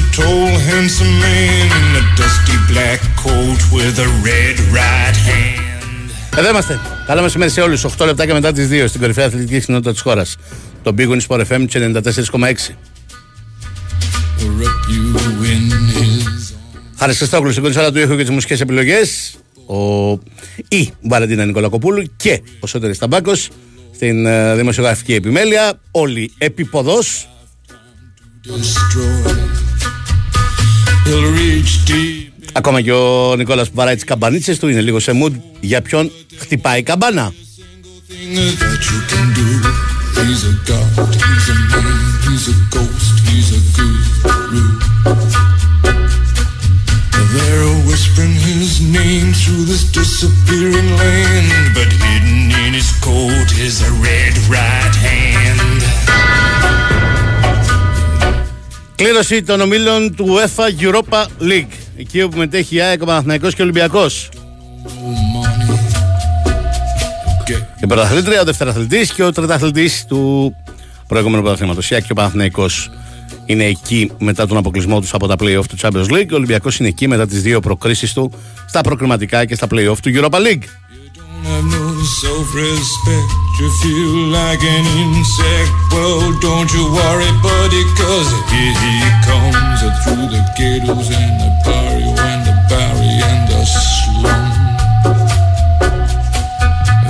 [0.00, 6.10] a tall, handsome man in a dusty black coat with a red right hand.
[6.36, 6.80] Εδώ είμαστε.
[7.06, 7.84] Καλό μεσημέρι σε όλους.
[7.84, 10.36] 8 λεπτά και μετά τις 2 στην κορυφαία αθλητική κοινότητα της χώρας.
[10.82, 12.76] Το Big Win Sport FM 94,6.
[14.40, 15.04] Or up you
[15.52, 16.54] in his
[16.98, 19.34] Χάρη Χριστόγλου στην κονσόλα του ήχου και τις μουσικές επιλογές.
[19.66, 20.10] Ο...
[20.68, 23.48] Η Βαλεντίνα Νικολακοπούλου και ο Σότερης Ταμπάκος
[23.94, 25.80] στην ε, δημοσιογραφική επιμέλεια.
[25.90, 27.28] Όλοι επίποδος.
[28.46, 29.63] destroy.
[31.04, 35.12] He'll reach deep Ακόμα και ο Νικόλας που βαράει τις καμπανίτσες του είναι λίγο σε
[35.22, 37.32] mood για ποιον χτυπάει η καμπάνα.
[38.08, 39.48] thing that you can do.
[40.20, 44.64] He's a god, he's a man, he's a ghost, he's a guru.
[47.34, 53.90] They're whispering his name through this disappearing land, but hidden in his coat is a
[54.06, 54.63] red right
[59.04, 61.72] Κλήρωση των ομίλων του UEFA Europa League.
[61.96, 64.28] Εκεί όπου μετέχει η ΑΕΚ, ο Παναθηναϊκός και ο Ολυμπιακός.
[64.84, 65.72] Money.
[67.50, 70.54] Get Η πρωταθλήτρια, ο δευτεραθλητής και ο τριταθλητής του
[71.06, 71.90] προηγούμενου πρωταθλήματος.
[71.90, 72.90] Η ΑΕΚ και ο Παναθηναϊκός
[73.46, 76.28] είναι εκεί μετά τον αποκλεισμό τους από τα play-off του Champions League.
[76.32, 78.32] Ο Ολυμπιακός είναι εκεί μετά τις δύο προκρίσεις του
[78.66, 80.64] στα προκριματικά και στα play-off του Europa League.
[82.03, 83.29] don't have no self-respect.
[83.59, 85.71] You feel like an insect.
[85.93, 88.95] Well, don't you worry, buddy, cause here he
[89.27, 94.47] comes through the ghettos and the barrio and the barry and the slum.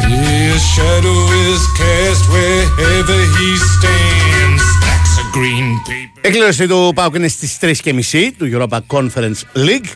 [0.05, 4.61] His shadow is cast wherever he stands.
[4.77, 6.21] Stacks of green paper.
[6.21, 9.89] Η κλήρωση του ΠΑΟΚ είναι στις 3.30 του Europa Conference League.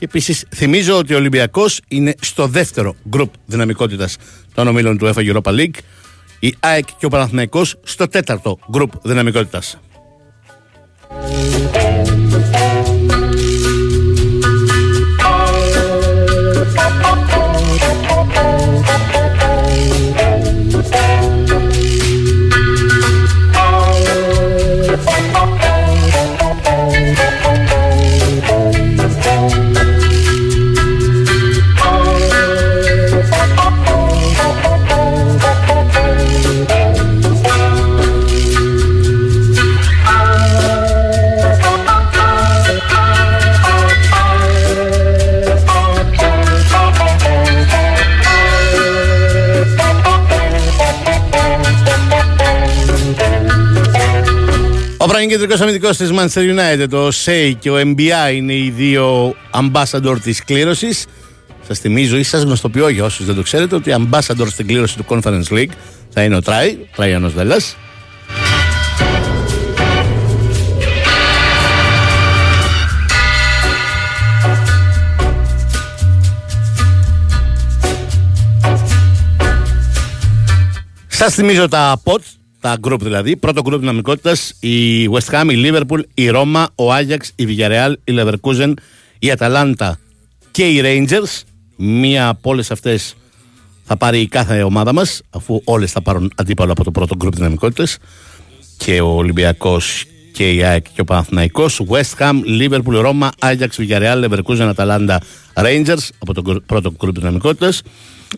[0.00, 4.16] Και επίσης θυμίζω ότι ο Ολυμπιακός είναι στο δεύτερο γκρουπ δυναμικότητας
[4.54, 5.78] των ομίλων του UEFA Europa League.
[6.38, 9.78] Η ΑΕΚ και ο Παναθηναϊκός στο τέταρτο γκρουπ δυναμικότητας.
[55.20, 59.34] Ο πρώην κεντρικός αμυντικός της Manchester United, ο Σέι και ο MBI είναι οι δύο
[59.50, 61.06] ambassador της κλήρωσης.
[61.66, 65.04] Σας θυμίζω ή σας γνωστοποιώ για όσους δεν το ξέρετε ότι ambassador στην κλήρωση του
[65.08, 65.70] Conference League
[66.10, 67.56] θα είναι ο Τράι, Τραϊάνο Βέλλα.
[81.06, 83.36] Σας θυμίζω τα POT, τα group δηλαδή.
[83.36, 88.14] Πρώτο group δυναμικότητας η West Ham, η Liverpool, η Ρώμα, ο Άγιαξ, η Villarreal, η
[88.16, 88.72] Leverkusen,
[89.18, 89.98] η Αταλάντα
[90.50, 91.42] και οι Rangers.
[91.76, 93.14] Μία από όλες αυτές
[93.84, 97.32] θα πάρει η κάθε ομάδα μας, αφού όλες θα πάρουν αντίπαλο από το πρώτο group
[97.32, 97.96] δυναμικότητας.
[98.76, 104.24] Και ο Ολυμπιακός και η ΑΕΚ και ο Παναθηναϊκός West Ham, Liverpool, Ρώμα, Άγιαξ, Villarreal,
[104.24, 105.20] Leverkusen, Αταλάντα,
[105.54, 107.72] Rangers από το γκρου- πρώτο group δυναμικότητα.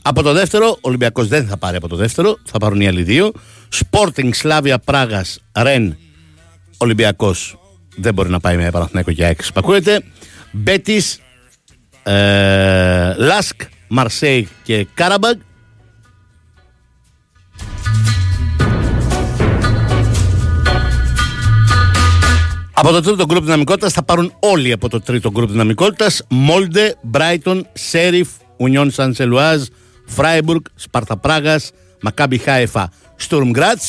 [0.03, 3.03] Από το δεύτερο, ο Ολυμπιακός δεν θα πάρει από το δεύτερο, θα πάρουν οι άλλοι
[3.03, 3.33] δύο.
[3.73, 5.97] Sporting, Σλάβια, Πράγας, Ρεν,
[6.77, 7.57] Ολυμπιακός
[7.97, 10.01] δεν μπορεί να πάει με Παναθηναϊκό και ΑΕΚ, εξυπακούεται.
[10.51, 11.19] Μπέτης,
[12.03, 15.37] ε, Λάσκ, Μαρσέη και Κάραμπαγκ.
[22.85, 26.23] Από το τρίτο γκρουπ δυναμικότητας θα πάρουν όλοι από το τρίτο γκρουπ δυναμικότητας.
[26.29, 29.63] Μόλντε, Μπράιτον, Σέριφ, Ουνιόν Σανσελουάζ,
[30.07, 31.71] Φράιμπουργκ, Σπάρτα Πράγας,
[32.01, 33.81] Μακάμπι Χάεφα, Στουρμ Γκράτ.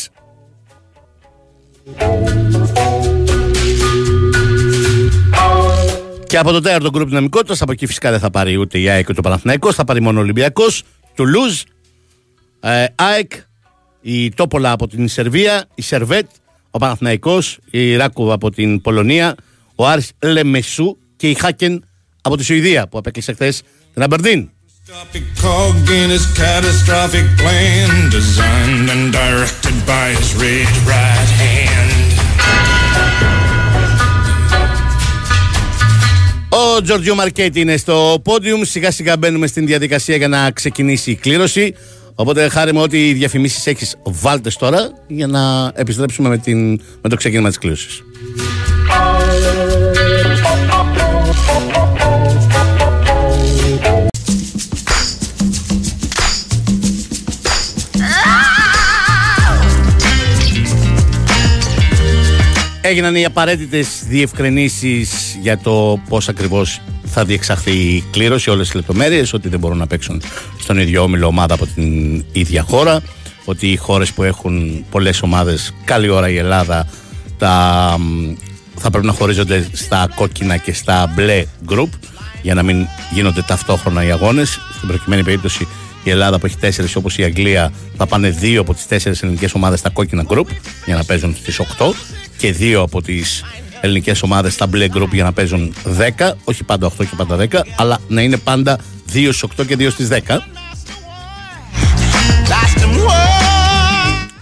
[6.27, 9.09] Και από το τέταρτο γκρουπ δυναμικότητας, από εκεί φυσικά δεν θα πάρει ούτε η ΑΕΚ
[9.09, 10.83] ούτε ο Παναθηναϊκός, θα πάρει μόνο ο Ολυμπιακός,
[11.15, 11.61] Τουλούζ,
[12.59, 13.31] ε, ΑΕΚ,
[14.01, 16.29] η Τόπολα από την Σερβία, η Σερβέτ,
[16.75, 19.35] ο Παναθηναϊκός, η ράκου από την Πολωνία,
[19.75, 21.85] ο Άρης Λεμεσού και η Χάκεν
[22.21, 23.61] από τη Σουηδία που απέκλεισε χθες
[23.93, 24.49] την Αμπερντίν.
[36.49, 38.61] Ο Τζορτζιο Μαρκέτη είναι στο πόντιουμ.
[38.63, 41.73] Σιγά σιγά μπαίνουμε στην διαδικασία για να ξεκινήσει η κλήρωση.
[42.15, 46.71] Οπότε χάρη με ό,τι διαφημίσεις έχεις, βάλτες τώρα για να επιστρέψουμε με, την,
[47.01, 48.03] με το ξεκίνημα της κλήρωσης.
[62.81, 66.81] Έγιναν οι απαραίτητες διευκρινήσεις για το πώς ακριβώς
[67.13, 70.21] θα διεξαχθεί η κλήρωση, όλες τι λεπτομέρειες, ότι δεν μπορούν να παίξουν
[70.59, 73.01] στον ίδιο όμιλο ομάδα από την ίδια χώρα,
[73.45, 76.87] ότι οι χώρες που έχουν πολλές ομάδες, καλή ώρα η Ελλάδα,
[77.37, 77.97] τα,
[78.75, 81.91] θα πρέπει να χωρίζονται στα κόκκινα και στα μπλε γκρουπ
[82.41, 84.59] για να μην γίνονται ταυτόχρονα οι αγώνες.
[84.75, 85.67] Στην προκειμένη περίπτωση
[86.03, 89.53] η Ελλάδα που έχει τέσσερις όπως η Αγγλία θα πάνε δύο από τις τέσσερις ελληνικές
[89.53, 90.47] ομάδες στα κόκκινα γκρουπ
[90.85, 91.93] για να παίζουν στις 8
[92.37, 93.43] και δύο από τις
[93.83, 95.73] ελληνικές ομάδες στα μπλε γκρουπ για να παίζουν
[96.17, 98.79] 10, όχι πάντα 8 και πάντα 10, αλλά να είναι πάντα
[99.13, 100.41] 2 στις 8 και 2 στις 10.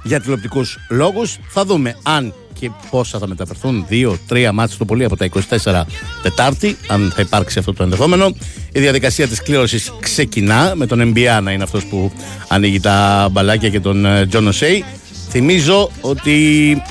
[0.04, 3.86] Για τηλεοπτικούς λόγους θα δούμε αν και πόσα θα μεταφερθούν.
[3.88, 5.82] Δύο-τρία ματς το πολύ από τα 24
[6.22, 8.36] Τετάρτη, αν θα υπάρξει αυτό το ενδεχόμενο.
[8.72, 12.12] Η διαδικασία της κλήρωσης ξεκινά με τον NBA να είναι αυτός που
[12.48, 14.84] ανοίγει τα μπαλάκια και τον Τζον Οσέι.
[15.30, 16.82] Θυμίζω ότι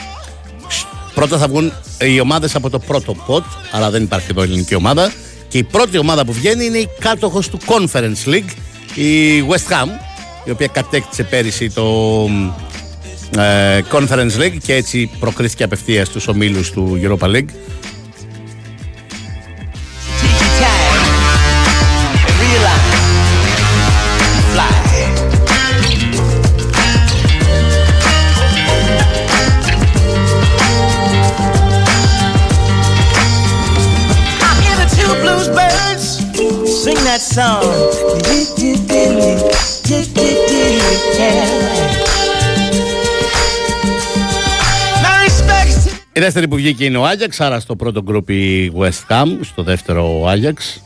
[1.15, 5.13] πρώτα θα βγουν οι ομάδες από το πρώτο pot, αλλά δεν υπάρχει εδώ ελληνική ομάδα.
[5.49, 8.51] Και η πρώτη ομάδα που βγαίνει είναι η κάτοχος του Conference League,
[8.95, 9.89] η West Ham,
[10.45, 11.85] η οποία κατέκτησε πέρυσι το
[13.39, 17.49] ε, Conference League και έτσι προκρίθηκε απευθείας στους ομίλους του Europa League.
[46.21, 49.63] Η δεύτερη που βγήκε είναι ο Άγιαξ, άρα στο πρώτο γκρουπ η West Ham, στο
[49.63, 50.83] δεύτερο ο Άγιαξ.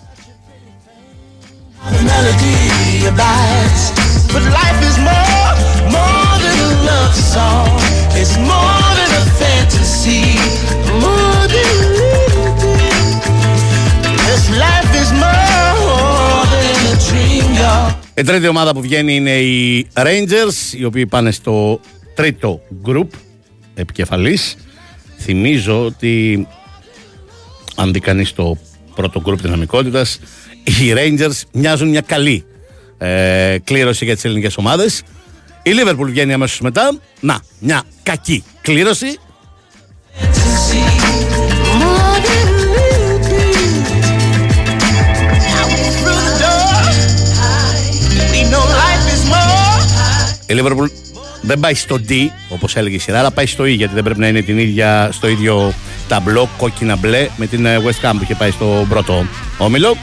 [18.15, 21.81] Η τρίτη ομάδα που βγαίνει είναι οι Rangers, οι οποίοι πάνε στο
[22.15, 23.13] τρίτο γκρουπ
[23.75, 24.57] επικεφαλής.
[25.25, 26.47] Θυμίζω ότι
[27.75, 28.57] αν δει κανείς το
[28.95, 30.21] πρώτο γκρουπ δυναμικότητας,
[30.65, 32.45] οι Rangers μοιάζουν μια καλή
[32.99, 35.03] ε, κλήρωση για τις ελληνικές ομάδες.
[35.63, 36.99] Η Liverpool βγαίνει αμέσως μετά.
[37.21, 39.07] Να, μια κακή κλήρωση.
[50.47, 50.89] Η Liverpool
[51.47, 52.13] δεν πάει στο D
[52.49, 55.09] όπως έλεγε η σειρά, αλλά πάει στο E γιατί δεν πρέπει να είναι την ίδια,
[55.13, 55.73] στο ίδιο
[56.09, 59.27] ταμπλό κόκκινα μπλε με την ε, West Ham που είχε πάει στο πρώτο
[59.59, 59.97] όμιλο.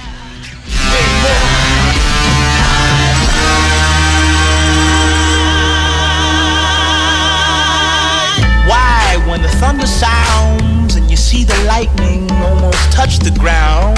[8.69, 13.98] Why when the thunder sounds and you see the lightning almost touch the ground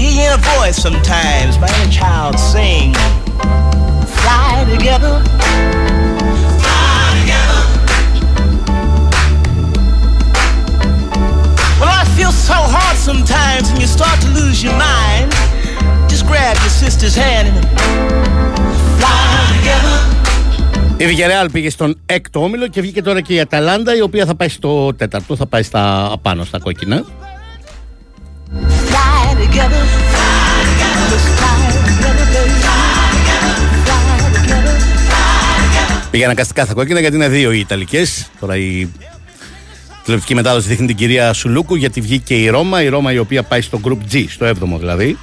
[0.00, 2.34] You hear a voice sometimes my inner child
[13.12, 15.28] sometimes when you start to lose your mind.
[16.12, 17.58] Just grab your sister's hand and
[18.98, 19.96] fly together.
[20.96, 24.34] Η Βιγερεάλ πήγε στον έκτο όμιλο και βγήκε τώρα και η Αταλάντα η οποία θα
[24.34, 27.04] πάει στο τέταρτο, θα πάει στα απάνω στα κόκκινα.
[28.88, 32.26] Fly together, fly together, fly together,
[36.10, 38.30] Πήγα αναγκαστικά στα κόκκινα γιατί είναι δύο οι Ιταλικές.
[38.40, 38.88] Τώρα η
[40.04, 42.82] τηλεοπτική μετάδοση δείχνει την κυρία Σουλούκου γιατί βγήκε η Ρώμα.
[42.82, 45.18] Η Ρώμα η οποία πάει στο Group G, στο 7ο δηλαδή.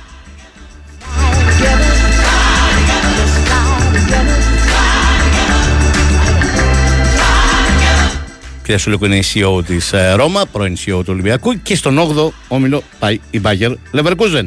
[8.69, 12.29] κυρία Σουλούκου είναι η CEO της ε, Ρώμα, πρώην CEO του Ολυμπιακού και στον 8ο
[12.47, 14.45] όμιλο πάει η Μπάγκερ Leverkusen.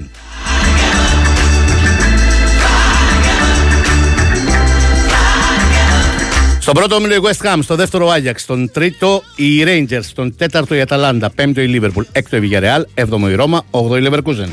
[6.62, 10.74] Στον πρώτο όμιλο η West Ham, στο δεύτερο Ajax, στον τρίτο η Rangers, στον τέταρτο
[10.74, 14.48] η Αταλάντα, πέμπτο η Liverpool, έκτο η Villarreal, έβδομο η Ρώμα, όγδο η Leverkusen.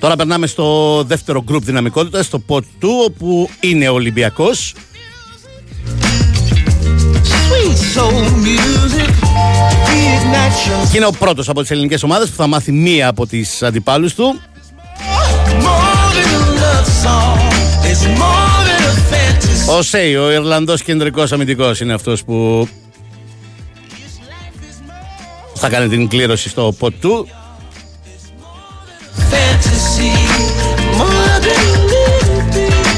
[0.00, 2.62] Τώρα περνάμε στο δεύτερο γκρουπ δυναμικότητας, στο pot 2,
[3.06, 4.74] όπου είναι ο Ολυμπιακός
[10.90, 14.14] Και είναι ο πρώτος από τις ελληνικές ομάδες που θα μάθει μία από τις αντιπάλους
[14.14, 14.40] του.
[19.68, 22.68] Ο Σέι, ο Ιρλανδός κεντρικός αμυντικός είναι αυτός που
[25.54, 27.28] θα κάνει την κλήρωση στο ποτ του.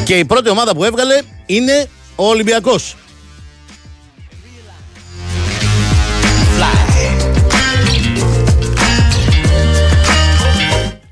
[0.05, 1.87] Και η πρώτη ομάδα που έβγαλε είναι
[2.17, 2.97] ο Ολυμπιακός.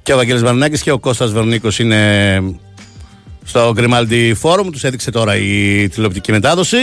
[0.07, 2.41] Και ο Βαγγέλης Βαρνάκης και ο Κώστας Βερνίκος είναι
[3.45, 4.69] στο Grimaldi Forum.
[4.73, 6.77] Τους έδειξε τώρα η τηλεοπτική μετάδοση.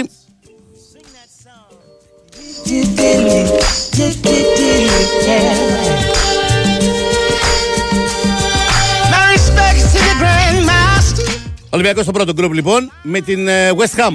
[11.70, 14.14] Ολυμπιακός στο πρώτο γκρουπ λοιπόν με την ε, West Ham.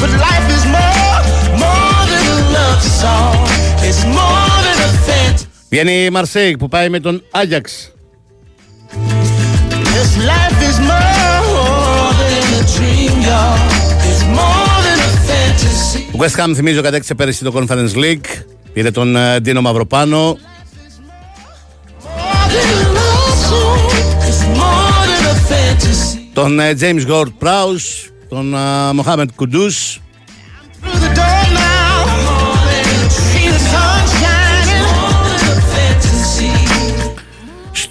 [0.00, 1.18] But life is more,
[1.62, 3.55] more than a love song.
[3.88, 5.46] It's more than a fantasy.
[5.68, 7.90] Βγαίνει η Μαρσέικ που πάει με τον Άγιαξ.
[16.12, 18.44] Ο West Ham θυμίζω κατέκτησε πέρυσι το Conference League.
[18.72, 20.38] Πήρε τον Ντίνο Μαυροπάνο.
[26.32, 28.54] Τον James Gord Prowse, τον
[29.00, 30.00] Mohamed Kudus.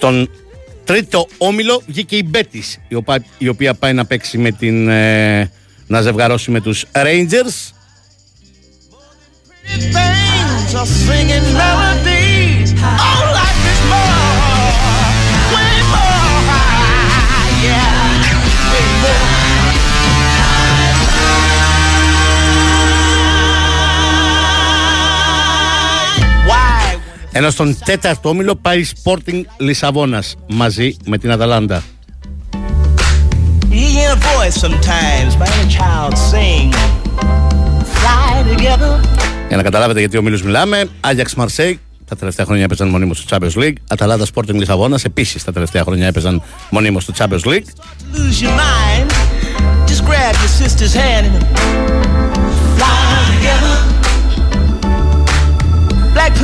[0.05, 0.29] Στον
[0.83, 5.51] τρίτο όμιλο βγήκε η Μπέτης η οποία, η οποία πάει να παίξει με την ε,
[5.87, 7.73] να ζευγαρώσει με τους Rangers
[27.37, 31.83] Ενώ στον τέταρτο όμιλο πάει η Sporting Λισαβόνας μαζί με την Αταλάντα.
[39.47, 43.63] Για να καταλάβετε γιατί ομίλους μιλάμε, Άγιαξ Μαρσέικ τα τελευταία χρόνια έπαιζαν μονίμως στο Champions
[43.63, 43.75] League.
[43.87, 47.65] Αταλάντα Sporting Λισαβόνας επίσης τα τελευταία χρόνια έπαιζαν μονίμως στο Champions League.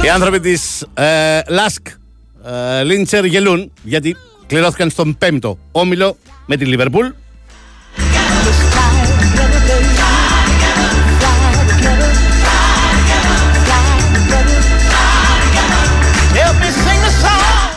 [0.04, 1.88] Οι άνθρωποι της ε, Λάσκ
[2.80, 4.16] ε, Λίντσερ γελούν γιατί
[4.48, 7.06] κληρώθηκαν στον πέμπτο όμιλο με τη Λίβερπουλ.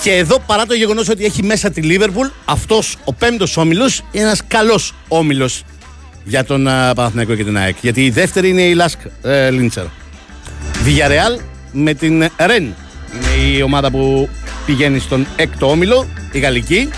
[0.02, 4.24] Και εδώ παρά το γεγονός ότι έχει μέσα τη Λίβερπουλ, αυτός ο πέμπτος όμιλος είναι
[4.24, 5.62] ένας καλός όμιλος
[6.24, 7.76] για τον uh, Παναθηναϊκό και την ΑΕΚ.
[7.80, 9.84] Γιατί η δεύτερη είναι η Λάσκ uh, Λίντσερ.
[10.84, 12.74] Villarreal με την Ρεν.
[13.14, 14.28] Είναι η ομάδα που
[14.66, 16.88] πηγαίνει στον έκτο όμιλο, η Γαλλική.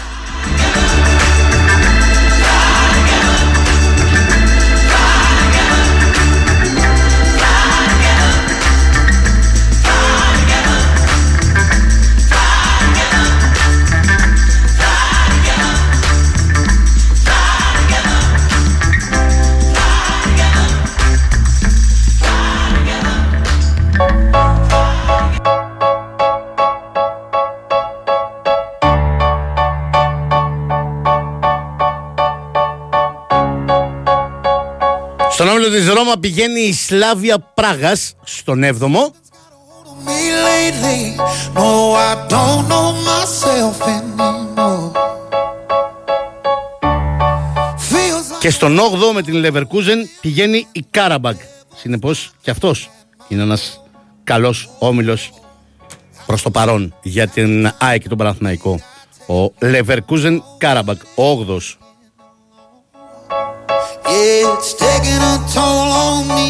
[35.57, 39.13] Στον όμιλο της Ρώμα πηγαίνει η Σλάβια Πράγας στον 7ο.
[48.39, 51.37] Και στον 8ο με την Leverkusen πηγαίνει η Κάραμπαγκ.
[51.77, 52.91] Συνεπώς και αυτός
[53.29, 53.81] είναι ένας
[54.25, 55.33] καλός όμιλος
[56.27, 58.81] προς το παρόν για την ΑΕΚ και τον Παναθηναϊκό.
[59.29, 61.86] Ο Leverkusen Κάραμπαγκ, ο 8ος.
[64.19, 66.47] It's taking a toll on me.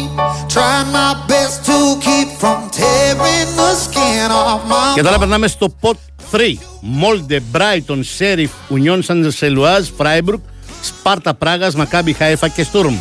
[0.55, 5.75] Trying my best to keep from tearing the skin off my Και τώρα περνάμε στο
[5.81, 5.95] pot
[6.31, 6.59] 3.
[7.01, 10.41] Molde, Brighton, Sheriff, Union Saint-Geloise, Freiburg,
[10.81, 12.95] Σπάρτα Πράγας, Μακάμπι Χάιφα και Στουρμ.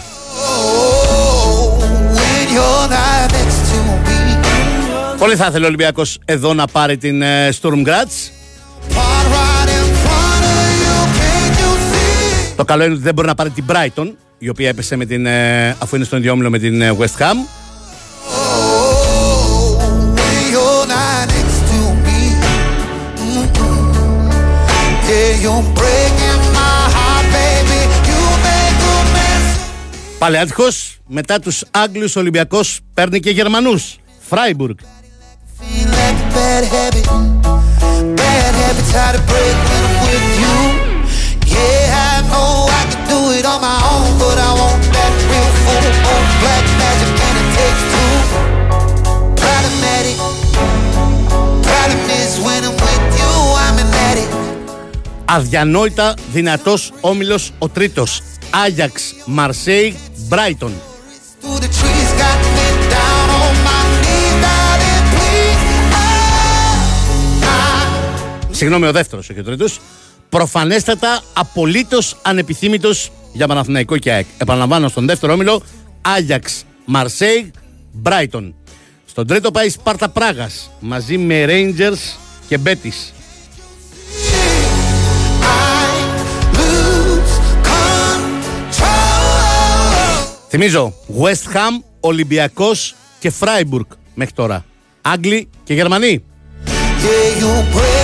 [5.18, 7.22] Πολύ θα ήθελε ο Ολυμπιακός εδώ να πάρει την
[7.60, 8.30] Sturm Graz.
[12.56, 15.26] Το καλό είναι ότι δεν μπορεί να πάρει την Brighton η οποία έπεσε με την,
[15.26, 17.36] ε, αφού είναι στον ίδιο με την ε, West Ham.
[30.18, 33.96] Παλαιάτυχος, μετά τους Άγγλους Ολυμπιακός παίρνει και Γερμανούς.
[34.28, 34.76] Φράιμπουργκ.
[36.36, 36.64] Bad.
[41.46, 41.85] Yeah
[43.40, 47.48] it on my own, but I want that real full on black magic and it
[47.58, 48.14] takes two.
[49.44, 50.16] Problematic.
[51.68, 53.32] Problem is when I'm with you,
[53.64, 54.32] I'm an addict.
[55.24, 58.22] Αδιανόητα δυνατός όμιλος ο τρίτος.
[58.50, 59.96] Άγιαξ, Μαρσέη,
[60.28, 60.72] Μπράιτον.
[61.42, 65.62] Through the trees, got me down on my knees, darling, please.
[65.92, 66.76] Ah,
[67.44, 68.50] ah.
[68.50, 69.80] Συγγνώμη, ο δεύτερος, όχι ο τρίτος.
[70.28, 74.26] Προφανέστατα απολύτως ανεπιθύμητος για Παναθηναϊκό και ΑΕΚ.
[74.38, 75.62] Επαναλαμβάνω στον δεύτερο όμιλο,
[76.00, 77.50] Άγιαξ, Μαρσέη,
[77.92, 78.54] Μπράιτον.
[79.06, 82.16] Στον τρίτο πάει Σπάρτα Πράγας, μαζί με Rangers
[82.48, 83.12] και Μπέτης.
[85.42, 88.86] I lose control.
[90.48, 94.64] Θυμίζω, West Ham, Ολυμπιακός και Φράιμπουργκ μέχρι τώρα.
[95.02, 96.24] Άγγλοι και Γερμανοί.
[97.06, 97.95] Yeah,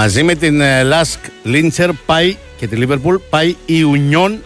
[0.00, 4.38] Μαζί με την ε, Λάσκ Λίντσερ πάει και τη Λίβερπουλ πάει η Ουνιόν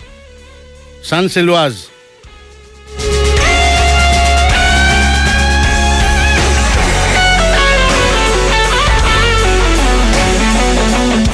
[1.01, 1.73] Σαν Σελουάζ.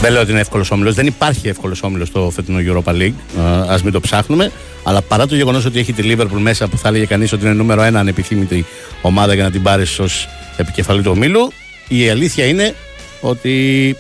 [0.00, 0.94] Δεν λέω ότι είναι εύκολος όμιλος.
[0.94, 3.40] Δεν υπάρχει εύκολος όμιλος στο φετινό Europa League.
[3.68, 4.52] Α μην το ψάχνουμε.
[4.83, 7.54] Αλλά παρά το γεγονός ότι έχει τη Liverpool μέσα που θα έλεγε κανείς ότι είναι
[7.54, 8.64] νούμερο ένα ανεπιθύμητη
[9.02, 11.52] ομάδα για να την πάρεις ως επικεφαλή του ομίλου,
[11.88, 12.74] η αλήθεια είναι
[13.20, 13.96] ότι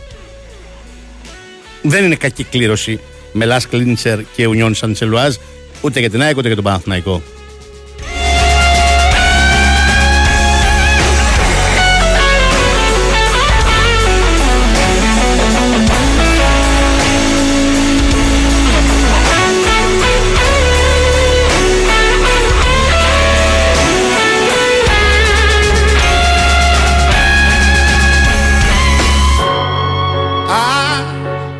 [1.82, 3.00] δεν είναι κακή κλήρωση
[3.32, 5.34] με Λάς Κλίντσερ και Ουνιόν Σαντσελουάζ
[5.80, 7.22] ούτε για την ΑΕΚ ούτε για τον Παναθηναϊκό.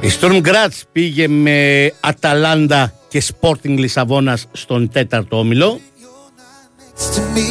[0.01, 5.81] Η Storm Graz πήγε με Αταλάντα και Sporting Λισαβόνας στον τέταρτο όμιλο.
[7.01, 7.49] Next to me.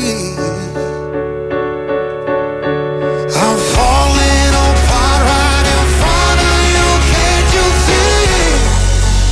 [3.43, 6.88] I'm falling apart right in front of you.
[7.13, 8.12] Can't you see?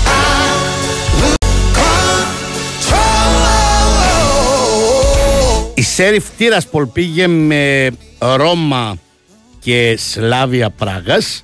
[0.08, 0.28] I
[1.22, 1.50] lose
[1.80, 3.06] control.
[5.74, 8.98] Η Σέριφ Τύρασπολ πήγε με Ρώμα
[9.60, 11.44] και Σλάβια Πράγας.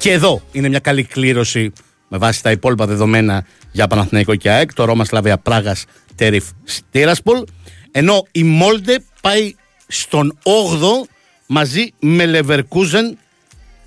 [0.00, 1.72] Και εδώ είναι μια καλή κλήρωση
[2.08, 4.72] με βάση τα υπόλοιπα δεδομένα για Παναθηναϊκό και ΑΕΚ.
[4.72, 5.84] Το Ρώμα Σλάβια Πράγας
[6.14, 6.44] Σέριφ
[6.90, 7.44] Τύρασπολ.
[7.90, 9.54] Ενώ η Μόλντε πάει
[9.86, 11.08] στον 8ο
[11.46, 13.18] μαζί με Λεβερκούζεν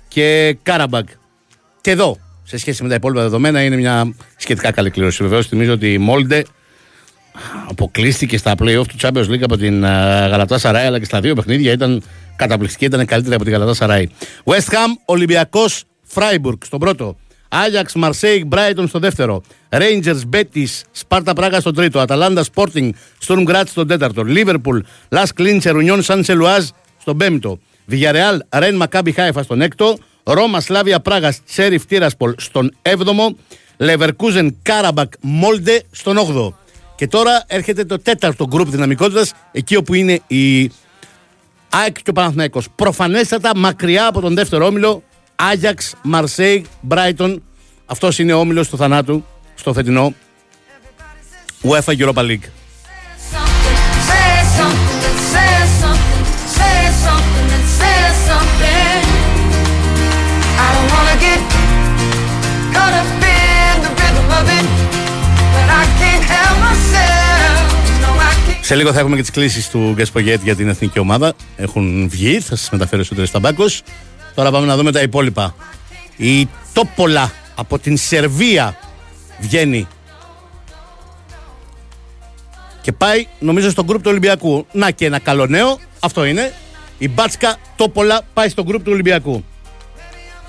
[0.08, 1.04] και Κάραμπαγκ.
[1.80, 5.22] Και εδώ, σε σχέση με τα υπόλοιπα δεδομένα, είναι μια σχετικά καλή κλήρωση.
[5.22, 6.44] Βεβαίως, θυμίζω ότι η Μόλντε
[7.68, 11.72] αποκλείστηκε στα playoff του Champions League από την Γαλατά Σαράι, αλλά και στα δύο παιχνίδια
[11.72, 12.02] ήταν
[12.36, 14.08] καταπληκτική, ήταν καλύτερη από την Γαλατά Σαράι.
[14.44, 17.16] West Ham, Ολυμπιακός, Φράιμπουργκ στον πρώτο.
[17.48, 19.42] Άγιαξ, Μαρσέιγ, Μπράιτον στο δεύτερο.
[19.68, 22.00] Rangers, Μπέτη, Σπάρτα Πράγα στο τρίτο.
[22.00, 24.22] Αταλάντα, Sporting, Στουρμ Γκρατς στον τέταρτο.
[24.22, 26.64] Λίβερπουλ, Λασκ Λιντς, Ουνιόν Σεν Ζιλουάζ
[27.00, 27.58] στον πέμπτο.
[27.86, 29.98] Βιγιαρεάλ, Ρεν Μακάμπι Χάιφα στον έκτο.
[30.22, 33.36] Ρώμα, Σλάβια Πράγα, Σέριφ Τύρασπολ στον έβδομο.
[33.76, 36.58] Λεβερκούζεν, Κάραμπακ, Μόλντε στον όγδοο.
[36.96, 40.70] Και τώρα έρχεται το τέταρτο γκρουπ δυναμικότητας, εκεί όπου είναι η
[41.68, 42.66] ΑΕΚ και ο Παναθηναϊκός.
[42.74, 45.02] Προφανέστατα μακριά από τον δεύτερο όμιλο,
[45.36, 47.42] Άγιαξ, Μαρσέη, Μπράιτον.
[47.86, 50.14] Αυτός είναι ο όμιλος του θανάτου στο φετινό
[51.62, 52.46] UEFA Europa League.
[54.08, 56.26] Say something, say something,
[56.58, 59.02] say something, say something.
[60.64, 61.40] I don't wanna get
[62.74, 64.66] caught up in the rhythm of it,
[65.54, 67.64] but I can't help myself.
[68.02, 68.64] No, I can't.
[68.64, 71.32] Σε λίγο θα έχουμε και τις κλήσεις του Γκέσπογέτ για την εθνική ομάδα.
[71.56, 73.82] Έχουν βγει, θα σας μεταφέρω στο στα μπάκος.
[74.34, 75.54] Τώρα πάμε να δούμε τα υπόλοιπα.
[76.16, 78.76] Η Τόπολα από την Σερβία
[79.40, 79.86] βγαίνει
[82.80, 84.66] και πάει νομίζω στον γκρουπ του Ολυμπιακού.
[84.72, 86.52] Να και ένα καλό νέο, αυτό είναι.
[86.98, 89.44] Η Μπάτσκα Τόπολα πάει στον γκρουπ του Ολυμπιακού.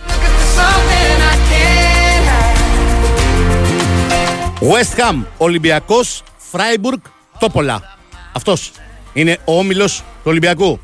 [0.08, 2.26] Looking for something I can't
[4.60, 4.74] hide.
[4.74, 7.00] West Ham, Ολυμπιακός, Φράιμπουργκ,
[7.39, 7.98] Τόπολα.
[8.34, 8.71] Αυτός
[9.13, 10.80] είναι ο όμιλος του Ολυμπιακού.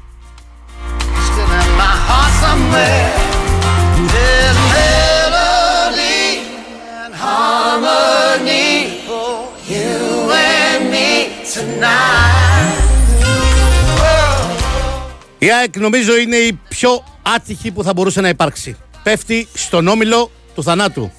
[15.43, 18.77] Η ΑΕΚ νομίζω είναι η πιο άτυχη που θα μπορούσε να υπάρξει.
[19.03, 21.11] Πέφτει στον όμιλο του θανάτου.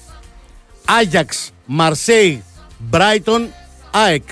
[0.85, 2.43] Άγιαξ, Μαρσέη,
[2.77, 3.47] Μπράιτον,
[3.91, 4.23] ΑΕΚ.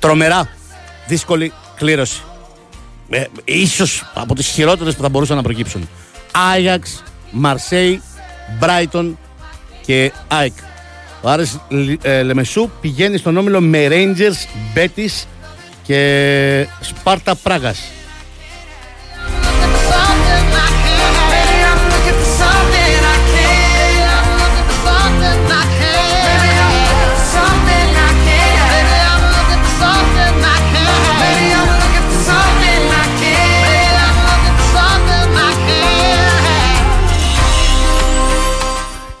[0.00, 0.48] Τρομερά
[1.06, 2.22] δύσκολη κλήρωση.
[3.10, 5.88] Ε, ίσως από τις χειρότερες που θα μπορούσαν να προκύψουν.
[6.52, 8.02] Άγιαξ, Μαρσέη,
[8.58, 9.18] Μπράιτον
[9.86, 10.52] και ΑΕΚ.
[11.22, 14.46] Ο Άρης Λι- ε, Λεμεσού πηγαίνει στον όμιλο με Rangers,
[14.78, 15.24] Betis
[15.82, 17.80] και Σπάρτα Πράγας.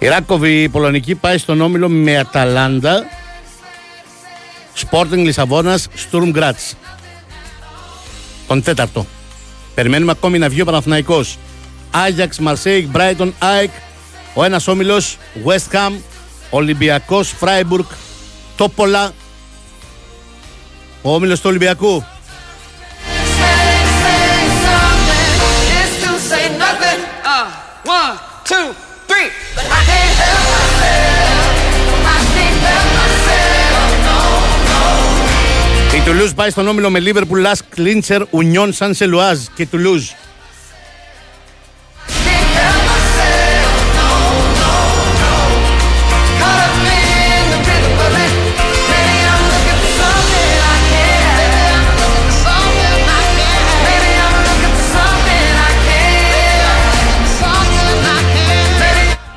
[0.02, 3.04] Η Ράκοβη η Πολωνική πάει στον όμιλο με Αταλάντα,
[4.76, 6.74] Sporting Λισαβόνας, Sturm Graz.
[8.46, 9.06] Τον τέταρτο.
[9.74, 11.38] Περιμένουμε ακόμη να βγει ο Παναθηναϊκός.
[11.90, 13.70] Άγιαξ, Μαρσέικ, Μπράιτον, ΑΕΚ.
[14.34, 15.92] Ο ένας όμιλος, West Ham,
[16.50, 17.84] Ολυμπιακός, Φράιμπουργκ,
[18.56, 19.12] Τόπολα.
[21.02, 22.04] Ο όμιλος του Ολυμπιακού.
[23.40, 25.34] Say, say something
[25.82, 27.00] is to say nothing.
[27.34, 27.46] Uh,
[27.98, 28.14] one,
[28.50, 28.68] two,
[36.10, 37.64] Τουλούζ πάει στον όμιλο με Λίβερπουλ, Λάσκ,
[38.70, 40.08] Σαν Σελουάζ και Τουλούζ.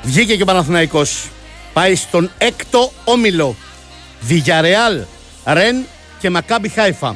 [0.04, 1.30] Βγήκε και ο Παναθηναϊκός.
[1.74, 3.56] Πάει στον έκτο όμιλο.
[4.20, 5.02] Διγιαρεάλ,
[5.46, 5.86] Ρεν,
[6.24, 7.16] και Μακάμπι Χάιφα.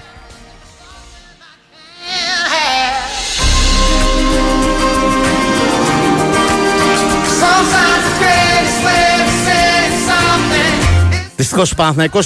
[7.42, 9.70] Sometimes the greatest way to say
[10.10, 10.74] something
[11.12, 12.20] is Δυστυχώς ο Παναθυναϊκό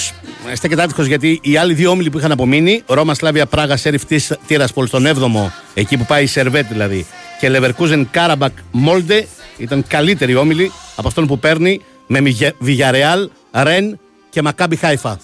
[0.54, 4.02] στέκεται άτυχο γιατί οι άλλοι δύο όμιλοι που είχαν απομείνει, Ρώμα Σλάβια Πράγα Σέριφ
[4.46, 7.06] Τύρασπολ στον 7ο, εκεί που πάει η Σερβέτ δηλαδή,
[7.40, 12.20] και Λεβερκούζεν Κάραμπακ Μόλντε, ήταν καλύτεροι όμιλοι από αυτόν που παίρνει με
[12.58, 13.98] Βιγιαρεάλ, Ρεν
[14.30, 15.18] και Μακάμπι Χάιφα.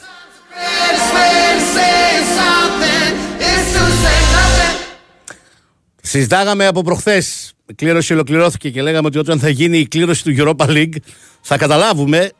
[6.11, 7.53] Συζητάγαμε από προχθές.
[7.67, 10.97] Η κλήρωση ολοκληρώθηκε και λέγαμε ότι όταν θα γίνει η κλήρωση του Europa League
[11.41, 12.31] θα καταλάβουμε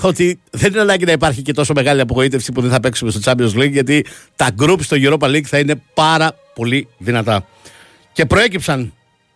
[0.00, 3.20] ότι δεν είναι ανάγκη να υπάρχει και τόσο μεγάλη απογοήτευση που δεν θα παίξουμε στο
[3.24, 4.04] Champions League γιατί
[4.36, 7.46] τα group στο Europa League θα είναι πάρα πολύ δυνατά.
[8.12, 8.92] Και προέκυψαν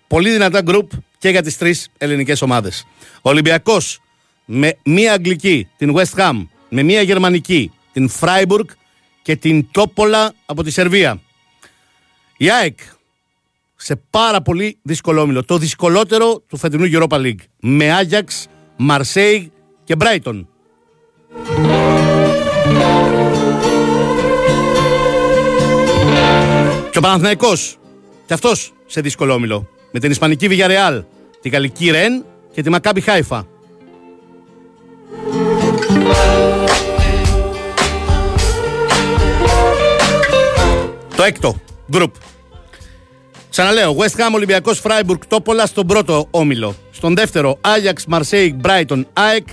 [0.07, 0.87] πολύ δυνατά group
[1.19, 2.87] και για τις τρεις ελληνικές ομάδες.
[3.23, 4.01] Ο Ολυμπιακός
[4.45, 8.67] με μία Αγγλική, την West Ham, με μία Γερμανική, την Freiburg
[9.29, 11.21] και την Τόπολα από τη Σερβία.
[12.37, 12.79] Η ΑΕΚ
[13.77, 15.45] σε πάρα πολύ δύσκολο όμιλο.
[15.45, 17.41] Το δυσκολότερο του φετινού Europa League.
[17.61, 19.53] Με Άγιαξ, Μαρσέη
[19.85, 20.49] και Μπράιτον.
[26.91, 27.79] Και ο Παναθηναϊκός
[28.27, 29.69] και αυτός σε δύσκολο όμιλο.
[29.93, 31.05] Με την Ισπανική Βιγιαρεάλ,
[31.41, 33.47] τη Γαλλική Ρεν και τη Μακάμπι Χάιφα.
[41.19, 42.15] Το έκτο γκρουπ.
[43.51, 46.75] Ξαναλέω, West Ham, Ολυμπιακός Φράιμπουργκ, Τόπολα στον πρώτο όμιλο.
[46.91, 49.47] Στον δεύτερο, Άγιαξ, Μαρσέιγ, Μπράιτον, ΑΕΚ.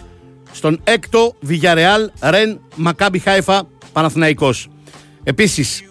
[0.51, 4.67] Στον έκτο, Βιγιαρεάλ, Ρεν, Μακάμπι Χάιφα, Παναθηναϊκός.
[5.23, 5.83] Επίσης,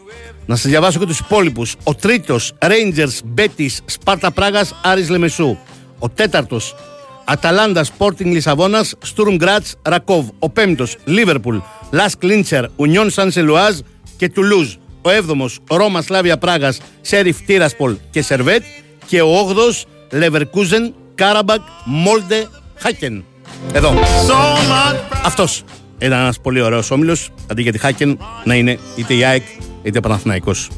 [0.47, 1.75] να σας διαβάσω και τους υπόλοιπους.
[1.85, 5.57] Ο τρίτος, Rangers, Μπέτη, Σπάρτα Πράγα, Άρης Λεμεσού.
[5.99, 6.75] Ο τέταρτος,
[7.25, 10.29] Αταλάντα, Sporting Λισαβόνα, Στουρμ Γκρατς, Ρακόβ.
[10.39, 11.57] Ο πέμπτος, Λίβερπουλ,
[11.91, 13.79] Λασκ Λιντς, Ουνιόν Σεν Ζιλουάζ
[14.17, 14.75] και Τουλούζ.
[15.07, 18.63] Ο έβδομος, Ρώμα Σλάβια Πράγας, Σέριφ Τύρασπολ και Σερβέτ.
[19.07, 19.73] Και ο όγδοος,
[20.11, 23.25] Λεβερκούζεν, Κάραμπακ, Μόλντε, Χάκεν.
[23.73, 23.95] Εδώ.
[25.25, 25.63] Αυτός
[25.99, 27.31] ήταν ένας πολύ ωραίος όμιλος.
[27.51, 29.43] Αντί για τη Χάκεν να είναι είτε η ΑΕΚ
[29.83, 30.69] είτε ο Παναθηναϊκός.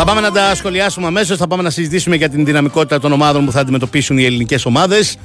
[0.00, 1.38] Θα πάμε να τα σχολιάσουμε αμέσως.
[1.38, 5.16] Θα πάμε να συζητήσουμε για την δυναμικότητα των ομάδων που θα αντιμετωπίσουν οι ελληνικές ομάδες.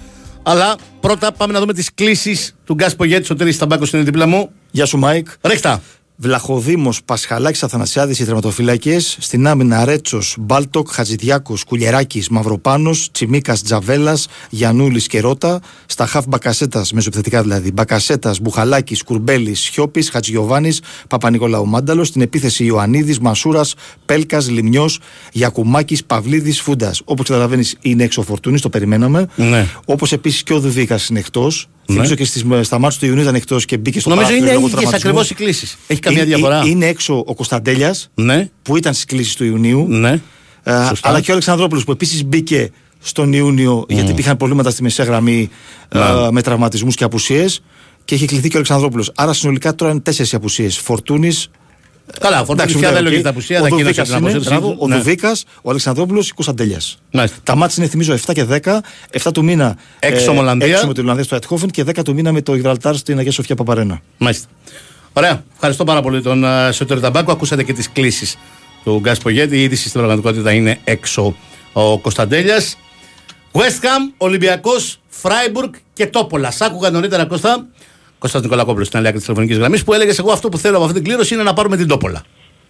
[0.44, 3.32] Αλλά πρώτα πάμε να δούμε τις κλήσεις του Γκας Πογέτ.
[3.32, 4.50] Ο Τέρι Ταμπάκο είναι δίπλα μου.
[4.72, 5.28] Γεια σου, Μάικ.
[5.42, 5.82] Ρίχτα.
[6.24, 9.00] Βλαχοδήμος, Πασχαλάκης, Αθανασιάδης, οι τερματοφυλακέ.
[9.00, 15.60] Στην άμυνα Ρέτσος, Μπάλτοκ, Χατζηδιάκος, Κουλιεράκη, Μαυροπάνος, Τσιμίκας, Τζαβέλας, Γιανούλης και Ρότα.
[15.86, 17.72] Στα χαφ Μπακασέτας, μεσοπιθετικά δηλαδή.
[17.72, 20.72] Μπακασέτας, Μπουχαλάκης, Κουρμπέλης, Σιώπης, Χατζιωβάνη,
[21.10, 22.08] Παπα-Νικολάου Μάνταλος.
[22.08, 23.74] Στην επίθεση Ιωαννίδης, Μασούρας,
[24.06, 24.90] Πέλκας, Λιμιό,
[25.32, 27.02] Γιακουμάκης, Παυλίδης, Φούντας.
[27.06, 29.28] Όπως καταλαβαίνεις, είναι έξω ο Φορτούνης, το περιμέναμε.
[29.36, 29.68] Ναι.
[29.86, 31.68] Όπως επίσης και ο Δουβίκας είναι εκτός.
[31.86, 31.96] Ναι.
[31.96, 34.56] Θυμίζω και στις, στα μάτια του Ιουνίου ήταν εκτός και μπήκε στο Νομίζω παράθυρο είναι
[34.56, 35.10] λόγω ίδιες τραυματισμού.
[35.20, 35.78] ακριβώς οι κλήσεις.
[35.88, 36.64] Έχει καμία Είναι- διαφορά.
[36.66, 39.86] Είναι έξω ο Κωνσταντέλιας Ναι, που ήταν στις κλήσεις του Ιουνίου.
[39.90, 40.22] ναι.
[40.64, 41.10] Ε, Σωστά.
[41.10, 45.50] αλλά και ο Αλεξανδρόπουλος που επίσης μπήκε στον Ιούνιο γιατί υπήρχαν προβλήματα στη μεσαία γραμμή
[45.90, 46.32] ε, Ναι.
[46.32, 47.64] με τραυματισμούς και απουσίες.
[48.06, 49.12] Και έχει κληθεί και ο Αλεξανδρόπουλος.
[49.16, 50.78] Άρα συνολικά τώρα είναι τέσσερις απουσίες.
[50.78, 51.50] Φορτούνης.
[52.20, 54.70] Καλά, ο Φορτούνη πια δεν λέγεται απουσία, ο θα κοινώσει Δουβίκας την είναι, απουσία μπράβο,
[54.72, 54.78] του.
[54.80, 54.96] ο Ναι.
[54.96, 56.80] Δουβίκας, ο Αλεξανδρόπουλος και ο Κωνσταντέλια.
[57.12, 57.38] Μάλιστα.
[57.44, 58.82] Τα μάτια είναι θυμίζω 7 και 10.
[59.12, 60.68] 7 του μήνα Έξω με Ολλανδία.
[60.68, 63.32] έξω με την Ολλανδία στο Αιτχόφεν και 10 του μήνα με το Γιβραλτάρ στην Αγία
[63.32, 64.02] Σοφιά Παπαρένα.
[64.18, 64.48] Μάλιστα.
[65.14, 65.44] Ωραία.
[65.54, 67.32] Ευχαριστώ πάρα πολύ τον uh, Σωτήρη Ταμπάκο.
[67.32, 68.38] Ακούσατε και τις κλήσεις
[68.84, 69.58] του Γκάς Πογέτη.
[69.58, 71.36] Η είδηση στην πραγματικότητα είναι έξω
[71.74, 72.78] ο Κωνσταντέλιας.
[73.52, 76.56] West Ham, Ολυμπιακός, Φράιμπουργκ και Τόπολας.
[76.56, 77.66] Σ' άκουγα νωρίτερα Κώστα.
[78.24, 80.86] Κώστα Νικολακόπουλος στην άλλη άκρη της τηλεφωνικής γραμμής που έλεγες: Εγώ αυτό που θέλω από
[80.86, 82.22] αυτή την κλήρωση είναι να πάρουμε την Τόπολα.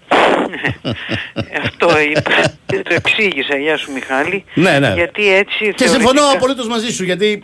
[1.63, 2.21] Αυτό είπα.
[2.65, 3.55] το εξήγησα.
[3.57, 4.43] Γεια σου Μιχάλη.
[4.53, 4.93] Ναι, ναι.
[4.95, 7.43] Γιατί έτσι Και συμφωνώ θεωρητικά- απολύτως μαζί σου γιατί.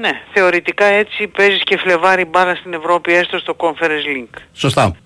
[0.00, 4.38] Ναι, θεωρητικά έτσι παίζεις και φλεβάρι μπάλα στην Ευρώπη έστω στο Conference Link.
[4.52, 4.96] Σωστά.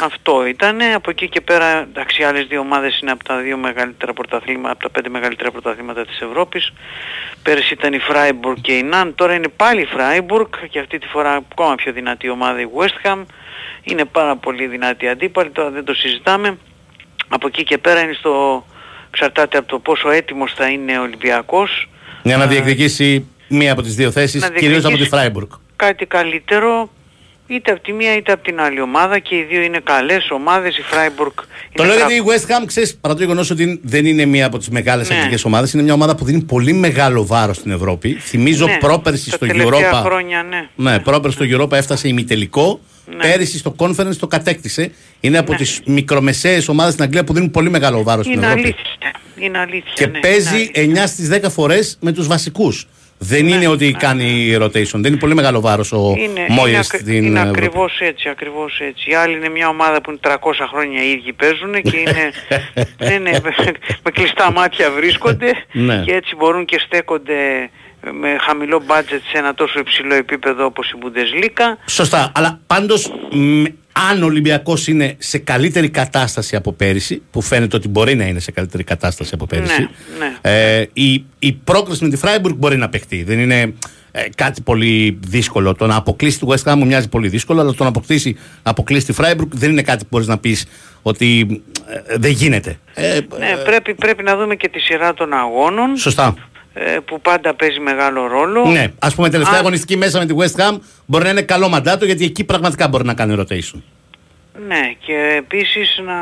[0.00, 0.80] Αυτό ήταν.
[0.94, 4.72] Από εκεί και πέρα, εντάξει, οι άλλες δύο ομάδες είναι από τα δύο μεγαλύτερα πρωταθλήματα,
[4.72, 6.72] από τα πέντε μεγαλύτερα πρωταθλήματα της Ευρώπης.
[7.42, 11.06] Πέρυσι ήταν η Freiburg και η Ναν, τώρα είναι πάλι η Freiburg και αυτή τη
[11.06, 13.24] φορά ακόμα πιο δυνατή ομάδα η West Ham.
[13.82, 16.58] Είναι πάρα πολύ δυνατή αντίπαλη, τώρα δεν το συζητάμε.
[17.28, 18.66] Από εκεί και πέρα είναι στο...
[19.08, 21.88] Εξαρτάται από το πόσο έτοιμος θα είναι ο Ολυμπιακός.
[22.22, 25.48] Για να Α, διεκδικήσει μία από τις δύο θέσεις, να κυρίως από τη διεκδικήσει Φράιμπουργκ.
[25.76, 26.90] κάτι καλύτερο
[27.54, 30.76] είτε από τη μία είτε από την άλλη ομάδα και οι δύο είναι καλές ομάδες,
[30.78, 31.32] η Freiburg
[31.74, 34.24] Το είναι λέω κα- γιατί η West Ham, ξέρεις, παρά το γεγονός ότι δεν είναι
[34.24, 35.14] μία από τις μεγάλες Ναι.
[35.16, 38.12] αγγλικέ ομάδες, είναι μια ομάδα που δίνει πολύ μεγάλο βάρος στην Ευρώπη.
[38.12, 40.02] Θυμίζω Ναι, πρόπερση τα στο τελευταία Europa.
[40.04, 40.68] χρόνια, ναι.
[40.90, 42.80] Ναι, πρόπερση στο Europa έφτασε ημιτελικό.
[43.06, 43.16] Ναι.
[43.16, 44.90] Πέρυσι στο Conference το κατέκτησε.
[45.20, 45.58] Είναι από Ναι.
[45.58, 48.62] τις μικρομεσαίες ομάδες στην Αγγλία που δίνουν πολύ μεγάλο βάρος στην Είναι Ευρώπη.
[48.66, 49.10] αλήθεια.
[49.36, 49.92] Είναι αλήθεια.
[49.94, 52.86] Και ναι, παίζει είναι 9 στις 10 φορές με τους βασικούς.
[53.24, 53.98] Δεν Ναι, είναι ότι ναι.
[53.98, 54.92] κάνει rotation.
[55.00, 57.58] Δεν είναι πολύ μεγάλο βάρος ο Είναι, Μόιες είναι, στην ακρι- είναι Ευρώπη.
[57.58, 59.10] ακριβώς έτσι, ακριβώς έτσι.
[59.10, 62.30] Οι άλλοι είναι μια ομάδα που είναι 300 χρόνια οι ίδιοι παίζουν και είναι,
[63.08, 63.30] ναι, ναι,
[64.02, 66.02] με κλειστά μάτια βρίσκονται Ναι.
[66.06, 67.70] και έτσι μπορούν και στέκονται
[68.12, 71.76] με χαμηλό budget σε ένα τόσο υψηλό επίπεδο όπως η Bundesliga.
[71.86, 72.32] Σωστά.
[72.34, 73.12] Αλλά πάντως,
[73.92, 78.40] αν ο Ολυμπιακός είναι σε καλύτερη κατάσταση από πέρυσι, που φαίνεται ότι μπορεί να είναι
[78.40, 82.88] σε καλύτερη κατάσταση από πέρυσι, Ναι, Ε, η, η πρόκληση με τη Φράιμπουργκ μπορεί να
[82.88, 83.22] παιχτεί.
[83.22, 83.74] Δεν είναι
[84.12, 85.74] ε, κάτι πολύ δύσκολο.
[85.74, 88.70] Το να αποκλείσει τη West Ham μου μοιάζει πολύ δύσκολο, αλλά το να αποκλείσει, να
[88.70, 90.66] αποκλείσει τη Φράιμπουργκ δεν είναι κάτι που μπορείς να πεις
[91.02, 91.62] ότι
[92.08, 92.78] ε, δεν γίνεται.
[92.94, 96.34] Ε, Ναι, πρέπει, πρέπει να δούμε και τη σειρά των αγώνων Σωστά.
[96.74, 98.64] Ε, που πάντα παίζει μεγάλο ρόλο.
[98.64, 99.60] Ναι, ας πούμε, τελευταία Α.
[99.60, 103.04] αγωνιστική μέσα με τη West Ham μπορεί να είναι καλό μαντάτο γιατί εκεί πραγματικά μπορεί
[103.04, 103.80] να κάνει rotation.
[104.66, 106.14] Ναι, και επίσης να...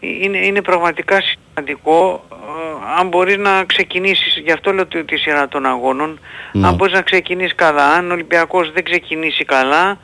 [0.00, 5.48] Είναι, είναι πραγματικά σημαντικό ε, αν μπορείς να ξεκινήσεις, γι' αυτό λέω τη, τη σειρά
[5.48, 6.20] των αγώνων,
[6.52, 6.66] Ναι.
[6.66, 9.98] αν μπορείς να ξεκινήσεις καλά, αν ο Ολυμπιακός δεν ξεκινήσει καλά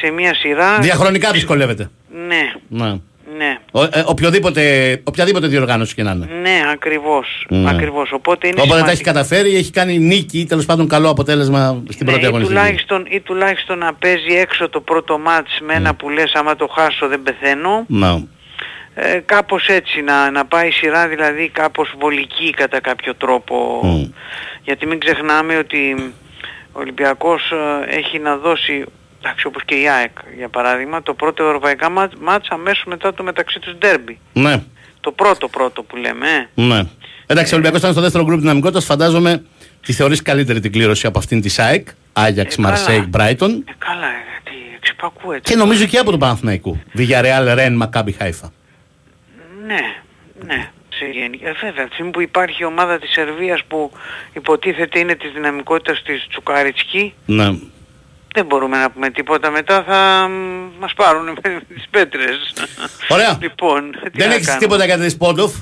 [0.00, 0.78] σε μια σειρά...
[0.78, 1.90] Διαχρονικά δυσκολεύεται.
[2.26, 3.00] Ναι, Ναι.
[3.36, 3.58] Ναι.
[3.72, 4.62] Ο, ε, οποιοδήποτε,
[5.04, 6.28] οποιαδήποτε διοργάνωση και να είναι.
[6.42, 7.70] Ναι, ακριβώς, Ναι.
[7.70, 8.12] ακριβώς.
[8.12, 9.12] Οπότε είναι Όποτε τα έχει σημαντικό.
[9.26, 12.58] καταφέρει, έχει κάνει νίκη ή τέλος πάντων καλό αποτέλεσμα στην Ναι, πρώτη ή, αγωνιστική.
[12.58, 16.66] τουλάχιστον, ή τουλάχιστον να παίζει έξω το πρώτο μάτς με ένα που λες άμα το
[16.66, 17.84] χάσω δεν πεθαίνω.
[17.88, 18.22] Ναι.
[18.98, 24.04] Ε, κάπως έτσι να, να πάει η σειρά δηλαδή κάπως βολική κατά κάποιο τρόπο Μμ.
[24.64, 26.12] γιατί μην ξεχνάμε ότι
[26.72, 27.50] ο Ολυμπιακός
[27.90, 28.84] ε, έχει να δώσει
[29.26, 33.22] εντάξει όπως και η ΑΕΚ για παράδειγμα το πρώτο ευρωπαϊκά μάτ- μάτς αμέσως μετά το
[33.22, 34.62] μεταξύ τους ντέρμπι ναι.
[35.00, 36.62] το πρώτο πρώτο που λέμε ε.
[36.62, 36.82] ναι.
[37.26, 38.84] Εντάξει, ο Ολυμπιακός ήταν στο δεύτερο γκρουπ δυναμικότητας.
[38.84, 39.42] Φαντάζομαι
[39.86, 42.68] τη θεωρείς καλύτερη την κλήρωση από αυτήν της ΣΑΕΚ, Άγιαξ, Ε, καλά.
[42.68, 43.50] Μαρσέικ, Μπράιτον.
[43.68, 46.80] Ε, καλά ε, τι εξυπακούεται Και νομίζω και από τον Παναθηναϊκού.
[46.98, 48.52] Villarreal, Ρεν, Μακάμπι, Χάιφα.
[49.66, 49.80] Ναι,
[50.46, 50.70] ναι.
[50.94, 53.92] Σε γενική- ε, βέβαια, από τη στιγμή που υπάρχει η ομάδα της Σερβίας που
[54.32, 57.58] υποτίθεται είναι της δυναμικότητας της Τσουκάριτσκι Ναι.
[58.36, 62.52] Δεν μπορούμε να πούμε τίποτα μετά θα μ, μας πάρουν με τις πέτρες.
[63.08, 63.38] Ωραία.
[63.40, 65.52] λοιπόν, τι Δεν να έχεις κάνουμε; τίποτα για τη Σπόντοφ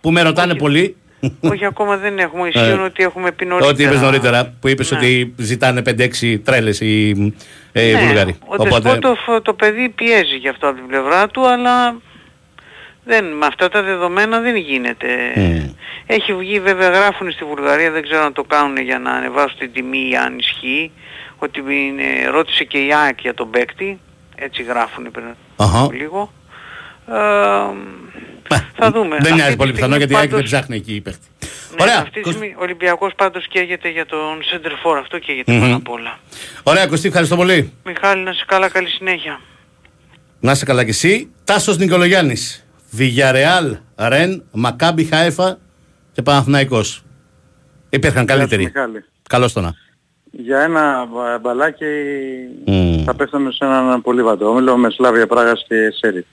[0.00, 0.60] που με ρωτάνε Όχι.
[0.60, 0.96] πολύ;
[1.40, 2.48] Όχι ακόμα δεν έχουμε.
[2.48, 3.72] Ισχύουν Ε, ότι έχουμε πει νωρίτερα.
[3.72, 4.96] Ό,τι είπες νωρίτερα, που είπες Ναι.
[4.96, 7.10] ότι ζητάνε 5-6 τρέλες οι,
[7.72, 8.36] ε, οι Ναι, Βούλγαροι.
[8.46, 11.96] Ο Δεσπότοφ το παιδί πιέζει γι' αυτό από την πλευρά του, αλλά
[13.04, 15.06] δεν, με αυτά τα δεδομένα δεν γίνεται.
[15.36, 15.70] Μμ.
[16.06, 19.72] Έχει βγει βέβαια γράφουν στη Βουλγαρία, δεν ξέρω αν το κάνουν για να ανεβάσουν την
[19.72, 20.90] τιμή ή αν ισχύει,
[21.38, 24.00] ότι είναι, ρώτησε και η ΑΕΚ για τον παίκτη,
[24.34, 25.24] έτσι γράφουν πριν
[25.56, 25.88] Αχα.
[25.92, 26.32] λίγο.
[27.08, 27.14] Ε,
[28.76, 29.08] θα δούμε.
[29.08, 31.00] Δεν Αυτή μοιάζει τη πολύ πιθανό στιγμή γιατί η ΑΕΚ δεν πάντως- ψάχνει εκεί η
[31.00, 31.26] παίχτη.
[31.40, 31.96] Ναι, Ωραία.
[31.98, 35.60] Αυτή τη Κώστα- στιγμή ο Ολυμπιακός πάντως καίγεται για τον Center For, αυτό καίγεται Μμμ.
[35.60, 36.18] πάνω απ' όλα.
[36.62, 37.72] Ωραία, Κωστή, ευχαριστώ πολύ.
[37.84, 39.40] Μιχάλη, να σε καλά, καλή συνέχεια.
[40.40, 41.30] Να είσαι καλά κι εσύ.
[41.44, 42.66] Τάσος Νικολογιάννης.
[42.90, 45.58] Βιγιαρεάλ, Ρεν, Μακάμπι Χάεφα
[46.12, 47.02] και Παναθηναϊκός.
[47.90, 48.64] Υπήρχαν καλύτεροι.
[48.64, 49.04] Μιχάλη.
[49.28, 49.74] Καλώς το να.
[50.30, 51.84] Για ένα μπα- μπαλάκι
[52.66, 53.02] Μμμ.
[53.04, 56.26] θα πέσαμε σε έναν πολύ βατό όμιλο με Σλάβια Πράγας και Σέριφ.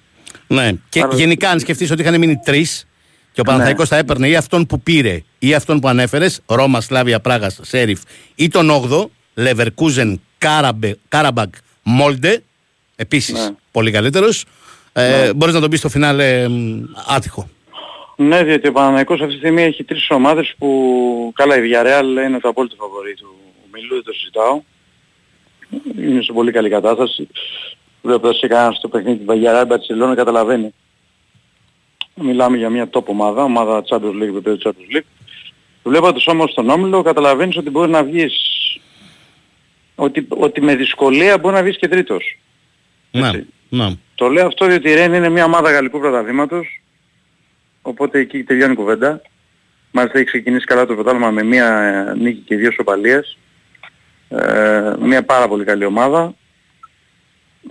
[0.48, 0.72] Ναι.
[0.90, 2.88] Και Άρα- γενικά, αν σκεφτείς ότι είχαν μείνει τρεις
[3.32, 7.20] και ο Παναθηναϊκός θα έπαιρνε ή αυτόν που πήρε ή αυτόν που ανέφερες, Ρώμα, Σλάβια,
[7.20, 8.02] Πράγα, Σέριφ,
[8.36, 11.54] ή τον 8ο, Λεβερκούζεν, Κάραμπε- Κάραμπακ,
[11.84, 12.44] Μόλντε,
[12.96, 13.56] επίσης Ναι.
[13.72, 14.46] πολύ καλύτερος.
[14.94, 17.50] Ε, Μπορείς να τον πεις στο φινάλε μ, άτυχο.
[18.18, 22.40] Ναι, διότι ο Παναθηναϊκός αυτή τη στιγμή έχει τρεις ομάδες που καλά η Villarreal είναι
[22.40, 23.35] το απόλυτο φαβορή του
[23.76, 24.62] Μιλού, δεν το συζητάω.
[25.98, 27.28] Είναι σε πολύ καλή κατάσταση.
[28.02, 30.74] Βλέποντας σε κανένας στο παιχνίδι του Villarreal Barcelona καταλαβαίνει.
[32.16, 35.06] Μιλάμε για μια top ομάδα, ομάδα Champions League, επίπεδο Champions League.
[35.84, 38.34] Βλέποντας όμως τον Όμιλο καταλαβαίνεις ότι μπορείς να βγεις
[39.96, 42.40] ότι, ότι με δυσκολία μπορεί να βγεις και τρίτος.
[43.12, 43.28] Ναι.
[43.28, 43.46] Έτσι.
[43.70, 43.94] ναι.
[44.16, 46.82] Το λέω αυτό διότι η Ρεν είναι μια ομάδα γαλλικού πρωταθλήματος,
[47.82, 49.22] οπότε εκεί τελειώνει η κουβέντα.
[49.92, 53.38] Μάλιστα έχει ξεκινήσει καλά το πρωτάθλημα με μια ε, νίκη και δύο σοπαλίες.
[54.30, 56.36] Ε, μια πάρα πολύ καλή ομάδα.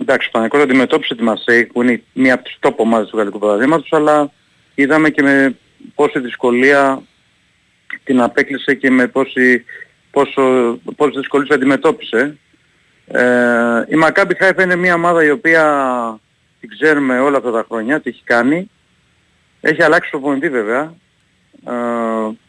[0.01, 3.39] Εντάξει, ο Παναγικός αντιμετώπισε τη Μασέη που είναι μία από τις top ομάδες του γαλλικού
[3.39, 4.31] πρωταθλήματος, αλλά
[4.75, 5.57] είδαμε και με
[5.95, 7.01] πόση δυσκολία
[8.03, 9.65] την απέκλεισε και με πόση,
[10.11, 12.37] πόσο, πόσες δυσκολίες αντιμετώπισε.
[13.07, 16.19] Ε, η Μακάμπι Χάιφα είναι μια ομάδα η οποία
[16.59, 18.69] την ξέρουμε όλα αυτά τα χρόνια, τι έχει κάνει.
[19.61, 20.93] Έχει αλλάξει προπονητή βέβαια.
[21.67, 21.71] Ε,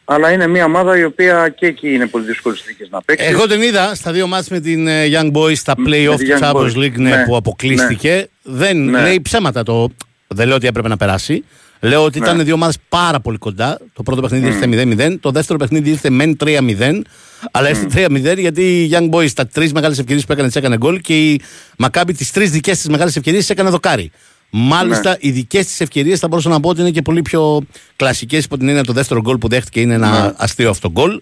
[0.05, 3.27] αλλά είναι μια ομάδα η οποία και εκεί είναι πολύ δύσκολες συνθήκες να παίξει.
[3.27, 6.29] Εγώ την είδα στα δύο μάτς με την ε, Young Boys στα Με play-off της
[6.29, 6.77] του Young Champions Boys.
[6.77, 8.29] League ναι, Ναι, που αποκλείστηκε.
[8.43, 9.03] Δεν Ναι.
[9.03, 9.89] λέει ψέματα το.
[10.27, 11.45] Δεν λέω ότι έπρεπε να περάσει.
[11.81, 12.27] Λέω ότι Ναι.
[12.27, 13.79] ήταν δύο ομάδες πάρα πολύ κοντά.
[13.93, 15.19] Το πρώτο παιχνίδι ήρθε 0-0.
[15.21, 17.03] Το δεύτερο παιχνίδι ήρθε μεν 3-0.
[17.51, 20.77] Αλλά ήρθε 3-0 γιατί οι Young Boys τα τρεις μεγάλες ευκαιρίες που έκανε τις έκανε
[20.77, 21.41] γκολ και η
[21.79, 24.11] Μακάμπη τις τρεις δικές της μεγάλες ευκαιρίες έκανε δοκάρι.
[24.51, 25.17] Μάλιστα, Ναι.
[25.21, 27.63] οι δικές της ευκαιρίες θα μπορούσα να πω ότι είναι και πολύ πιο
[27.97, 30.33] κλασικές υπό την έννοια το δεύτερο γκολ που δέχτηκε είναι ένα Ναι.
[30.37, 31.21] αστείο αυτό γκολ.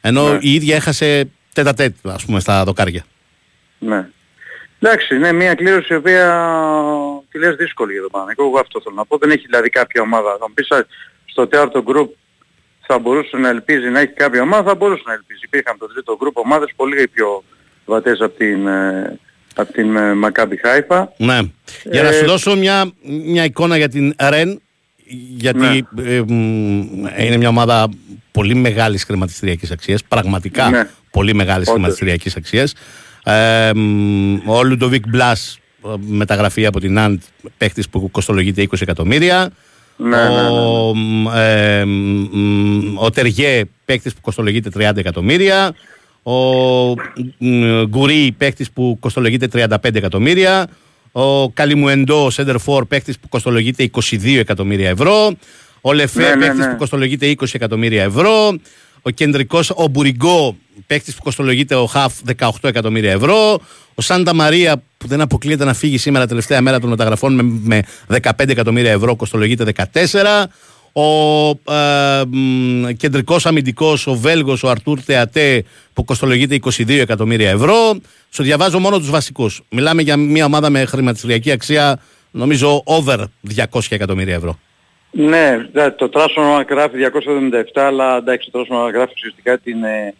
[0.00, 0.38] Ενώ Ναι.
[0.40, 3.04] η ίδια έχασε τέτα τέτ, ας πούμε, στα δοκάρια.
[3.78, 4.08] Ναι.
[4.80, 6.24] Εντάξει, είναι μια κλήρωση η οποία
[7.30, 8.44] τη λες δύσκολη για τον Παναγικό.
[8.44, 9.18] Εγώ αυτό θέλω να πω.
[9.18, 10.36] Δεν έχει δηλαδή κάποια ομάδα.
[10.40, 10.86] Θα μου πεις α,
[11.24, 12.12] στο τέταρτο γκρουπ
[12.86, 15.40] θα μπορούσε να ελπίζει να έχει κάποια ομάδα, θα μπορούσε να ελπίζει.
[15.44, 17.44] Υπήρχαν το τρίτο γκρουπ ομάδες πολύ πιο
[17.84, 19.18] βατές από την, ε,
[19.56, 21.12] από την ε, Μακάμπι Χάιφα.
[21.16, 21.38] Ναι.
[21.90, 22.92] Για να Ε, σου δώσω μια,
[23.26, 24.60] μια εικόνα για την Ρεν,
[25.36, 26.32] γιατί ε, μ,
[27.18, 27.88] είναι μια ομάδα
[28.32, 30.88] πολύ μεγάλης χρηματιστηριακής αξίας, πραγματικά Ναι.
[31.10, 31.72] πολύ μεγάλης Όντως.
[31.72, 32.74] χρηματιστηριακής αξίας.
[33.24, 37.20] Ε, μ, ο Λουντοβίκ Μπλάς, ε, μεταγραφή από την Ναντ,
[37.56, 39.50] παίχτης που κοστολογείται 20 εκατομμύρια.
[39.98, 40.48] Ναι, ναι, ναι, ναι.
[40.48, 45.74] ο, μ, ε, μ, ο Τεριέ, παίκτης που κοστολογείται 30 εκατομμύρια.
[46.28, 46.94] Ο
[47.38, 50.66] μ, Γκουρί, παίκτης που κοστολογείται 35 εκατομμύρια.
[51.12, 55.32] Ο Καλιμουεντό, center for, παίκτης που κοστολογείται 22 εκατομμύρια ευρώ.
[55.80, 56.70] Ο Λεφέ, Ναι, ναι, παίκτης ναι.
[56.70, 58.58] που κοστολογείται 20 εκατομμύρια ευρώ.
[59.02, 63.60] Ο κεντρικός, ο Μπουριγκό, παίκτης που κοστολογείται ο Χαφ 18 εκατομμύρια ευρώ.
[63.94, 67.82] Ο Σάντα Μαρία, που δεν αποκλείεται να φύγει σήμερα τελευταία μέρα των μεταγραφών με, με
[68.22, 70.44] 15 εκατομμύρια ευρώ, κοστολογείται 14.
[70.98, 77.98] Ο ε, μ, κεντρικός αμυντικός, ο Βέλγος, ο Αρτούρ Θεατέ, που κοστολογείται 22 εκατομμύρια ευρώ.
[78.30, 79.62] Σου διαβάζω μόνο τους βασικούς.
[79.70, 81.56] Μιλάμε για μια ομάδα με χρηματιστηριακή
[82.30, 83.18] νομίζω, over
[83.56, 84.58] 200 εκατομμύρια ευρώ.
[85.10, 86.96] Ναι, δε, το τράσο γράφει
[87.74, 90.14] 277, αλλά εντάξει, το τράσο γράφει ουσιαστικά την ε,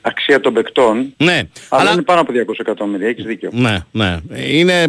[0.00, 1.14] αξία των παικτών.
[1.16, 3.50] Ναι, Αλλά, είναι πάνω από 200 εκατομμύρια, έχεις δίκιο.
[3.52, 4.16] Ναι, ναι.
[4.46, 4.88] Είναι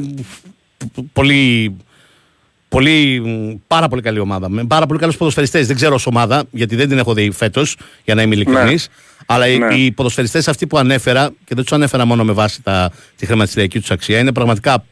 [0.93, 1.75] π- πολύ,
[2.69, 3.21] πολύ,
[3.67, 4.49] πάρα πολύ καλή ομάδα.
[4.49, 5.67] Με πάρα πολύ καλούς ποδοσφαιριστές.
[5.67, 8.87] Δεν ξέρω ως ομάδα, γιατί δεν την έχω δει φέτος, για να είμαι ειλικρινής.
[9.25, 9.73] Αλλά οι- Ναι.
[9.75, 13.79] οι ποδοσφαιριστές αυτοί που ανέφερα, και δεν τους ανέφερα μόνο με βάση τα, τη χρηματιστηριακή
[13.79, 14.83] τους αξία, είναι πραγματικά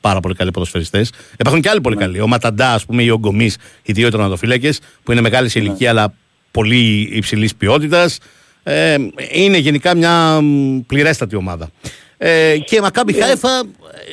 [0.00, 1.12] πάρα πολύ καλοί ποδοσφαιριστές.
[1.38, 2.20] Υπάρχουν και άλλοι πολύ καλοί.
[2.20, 5.90] Ο Ματαντά, ας πούμε, ή ο Γκομής, οι δύο τερματοφύλακες, που είναι μεγάλης σε ηλικία,
[5.90, 6.14] αλλά
[6.50, 8.18] πολύ υψηλής ποιότητας.
[8.62, 8.96] Ε,
[9.32, 11.70] είναι γενικά μια μ, πληρέστατη ομάδα.
[12.18, 13.62] Ε, και η Μακάμπι Χάιφα ε,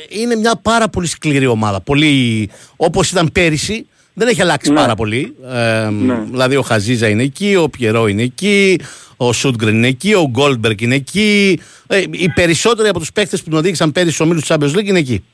[0.08, 1.80] είναι μια πάρα πολύ σκληρή ομάδα.
[1.80, 4.76] Πολύ, όπως ήταν πέρυσι, δεν έχει αλλάξει Ναι.
[4.76, 5.36] πάρα πολύ.
[5.52, 6.14] Ε, Ναι.
[6.30, 8.78] Δηλαδή ο Χαζίζα είναι εκεί, ο Πιερό είναι εκεί,
[9.16, 11.60] ο Σούτγκριν είναι εκεί, ο Γκόλμπεργκ είναι εκεί.
[11.86, 14.86] Ε, οι περισσότεροι από τους παίκτες που τον οδήγησαν πέρυσι στους ομίλους του Champions League
[14.86, 15.24] είναι εκεί.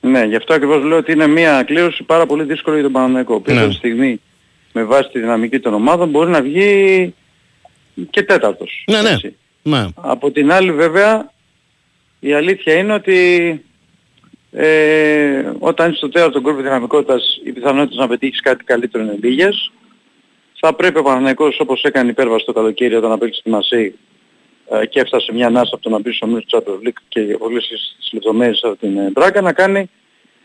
[0.00, 3.32] Ναι, γι' αυτό ακριβώς λέω ότι είναι μια κλήρωση πάρα πολύ δύσκολη για τον Παναναϊκό.
[3.32, 3.62] Ο οποίος Ναι.
[3.62, 4.20] αυτή τη στιγμή
[4.72, 7.14] με βάση τη δυναμική των ομάδων μπορεί να βγει
[8.10, 8.84] και τέταρτος.
[8.86, 9.10] Ναι, ναι.
[9.10, 9.36] έτσι.
[9.62, 9.86] ναι.
[9.94, 11.30] Από την άλλη βέβαια
[12.20, 13.62] η αλήθεια είναι ότι
[14.50, 19.72] Ε, όταν είσαι στο τέταρτο γκρουπ δυναμικότητας οι πιθανότητες να πετύχεις κάτι καλύτερο είναι λίγες.
[20.60, 23.98] Θα πρέπει ο Παναθηναϊκός όπως έκανε υπέρβαση το καλοκαίρι όταν απέκτησε τη Μασέη
[24.70, 27.20] ε, και έφτασε μια ανάσα από το να μπει στο μήνυμα του Champions League και
[27.20, 29.90] πολύ στις λεπτομέρειες από την ε, Μπράκα να κάνει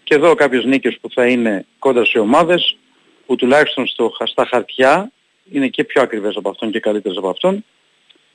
[0.04, 2.78] και εδώ κάποιες νίκες που θα είναι κοντά σε ομάδες
[3.26, 5.12] που τουλάχιστον στο, στα χαρτιά
[5.52, 7.66] είναι και πιο ακριβές από αυτόν και καλύτερες από αυτόν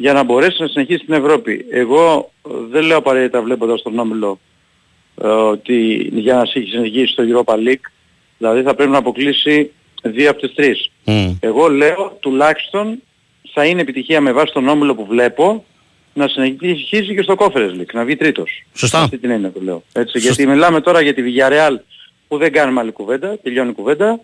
[0.01, 1.66] για να μπορέσει να συνεχίσει την Ευρώπη.
[1.70, 4.40] Εγώ ε, δεν λέω απαραίτητα βλέποντας τον Όμιλο
[5.22, 7.86] ε, ότι για να συνεχίσει στο Europa League
[8.38, 9.70] δηλαδή θα πρέπει να αποκλείσει
[10.03, 10.90] δύο από τις τρεις.
[11.40, 13.03] Εγώ λέω τουλάχιστον
[13.53, 15.64] θα είναι επιτυχία με βάση τον Όμιλο που βλέπω
[16.14, 18.64] να συνεχίσει και στο Conference League, να βγει τρίτος.
[18.74, 19.01] Σωστά.
[19.03, 19.82] Αυτή την έννοια το λέω.
[19.92, 21.76] Έτσι, γιατί μιλάμε τώρα για τη Villarreal
[22.28, 24.20] που δεν κάνουμε άλλη κουβέντα, τελειώνει η κουβέντα.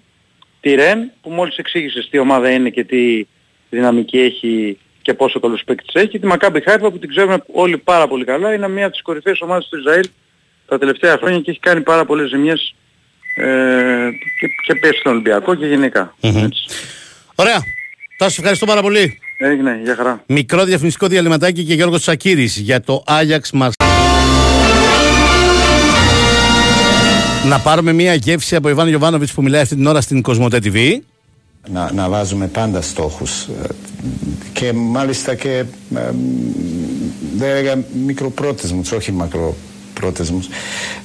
[0.60, 3.26] Τη Ρεν που μόλις εξήγησες τι ομάδα είναι και τι
[3.70, 6.18] δυναμική έχει και πόσο καλούς παίκτες έχει.
[6.18, 8.54] Τη Maccabi Haifa που την ξέρουμε όλοι πάρα πολύ καλά.
[8.54, 10.08] Είναι μια από τις κορυφαίες ομάδες του Ισραήλ
[10.66, 12.74] τα τελευταία χρόνια και έχει κάνει πάρα πολλές ζημιές
[13.36, 13.44] ε,
[14.40, 16.14] και, και πέσει στον Ολυμπιακό και γενικά.
[16.20, 16.64] Έτσι.
[17.34, 17.58] Ωραία.
[18.18, 19.18] Θα σας ευχαριστώ πάρα πολύ.
[19.38, 20.22] Έγινε, για χαρά.
[20.26, 23.70] Μικρό διαφημιστικό διαλυματάκι και Γιώργος Σακύρης για το Άγιαξ Μαρ.
[27.48, 30.98] Να πάρουμε μια γεύση από Ιβάν Γιωβάνοβιτς που μιλάει αυτή την ώρα στην Κοσμοτέ TV.
[31.72, 33.42] Να, να βάζουμε πάντα στόχους.
[33.42, 33.68] Ε,
[34.52, 36.10] και μάλιστα και ε,
[37.36, 40.48] δεν έλεγα μικροπρόθεσμους, όχι μακροπρόθεσμους.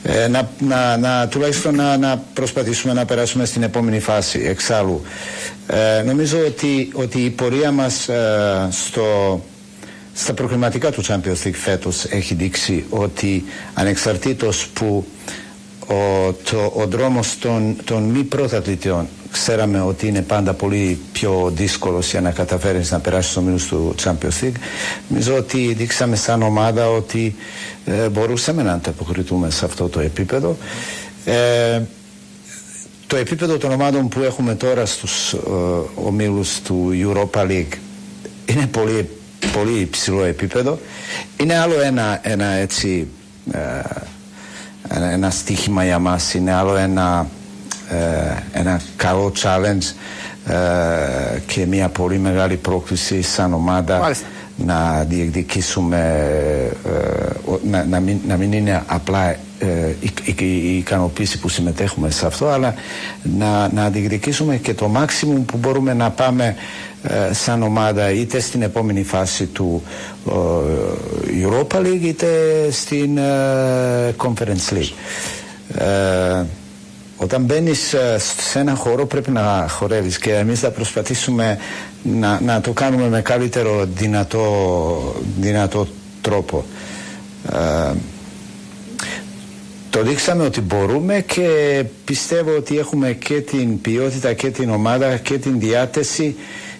[0.03, 4.39] Ε, να, να, να, τουλάχιστον να, να προσπαθήσουμε να περάσουμε στην επόμενη φάση.
[4.39, 5.01] Εξάλλου
[5.68, 9.41] ε, νομίζω ότι, ότι η πορεία μας ε, στο,
[10.14, 13.43] στα προκριματικά του Champions League φέτος έχει δείξει ότι
[13.74, 15.05] ανεξαρτήτως που
[15.88, 22.11] ο, το, ο δρόμος των, των μη πρωταθλητών ξέραμε ότι είναι πάντα πολύ πιο δύσκολος
[22.11, 24.59] για να καταφέρεις να περάσεις στο μήνους του Champions League.
[25.07, 27.36] Νομίζω ότι δείξαμε σαν ομάδα ότι
[27.86, 30.57] ε, μπορούσαμε να ανταποκριθούμε σε αυτό το επίπεδο.
[31.25, 31.82] Ε,
[33.07, 35.39] το επίπεδο των ομάδων που έχουμε τώρα στους ε,
[35.95, 37.77] ομίλους του Europa League
[38.45, 39.09] είναι πολύ,
[39.53, 40.80] πολύ υψηλό επίπεδο.
[41.38, 43.07] Είναι άλλο ένα, ένα έτσι
[43.51, 43.59] ε,
[44.89, 47.38] ένα, ένα στοίχημα για μας είναι άλλο ένα, ε,
[48.51, 49.93] ένα καλό challenge
[50.53, 54.25] ε, και μια πολύ μεγάλη πρόκληση σαν ομάδα Μάλιστα.
[54.65, 55.97] να διεκδικήσουμε
[56.85, 59.29] ε, να, να, μην, να μην είναι απλά
[59.59, 59.67] ε,
[59.99, 62.73] η, η- η ικανοποίηση που συμμετέχουμε σε αυτό αλλά
[63.37, 66.55] να, να διεκδικήσουμε και το maximum που μπορούμε να πάμε
[67.03, 69.83] ε, σαν ομάδα είτε στην επόμενη φάση του
[70.27, 70.31] ε,
[71.47, 72.27] Europa League είτε
[72.71, 74.91] στην ε, Conference League.
[75.81, 76.43] Ε,
[77.22, 77.95] όταν μπαίνεις
[78.49, 81.57] σε ένα χώρο πρέπει να χορεύεις και εμείς θα προσπαθήσουμε
[82.03, 85.88] να, να το κάνουμε με καλύτερο δυνατό, δυνατό
[86.22, 86.65] τρόπο.
[87.53, 87.91] Ε,
[89.89, 95.38] το δείξαμε ότι μπορούμε και πιστεύω ότι έχουμε και την ποιότητα και την ομάδα και
[95.38, 96.36] την διάθεση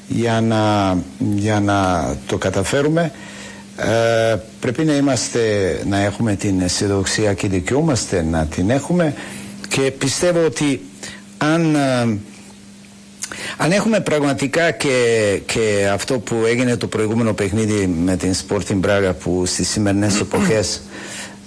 [0.08, 0.98] για να,
[1.36, 3.12] για να το καταφέρουμε.
[3.78, 5.40] Ε, πρέπει να είμαστε,
[5.90, 9.14] να έχουμε την αισιοδοξία και δικαιούμαστε να την έχουμε
[9.70, 10.82] και πιστεύω ότι
[11.38, 12.02] αν, ε,
[13.58, 14.90] αν έχουμε πραγματικά και,
[15.46, 20.82] και αυτό που έγινε το προηγούμενο παιχνίδι με την Sporting Braga που στις σημερινές εποχές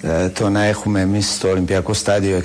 [0.03, 2.41] ε, το να έχουμε εμείς στο Ολυμπιακό Στάδιο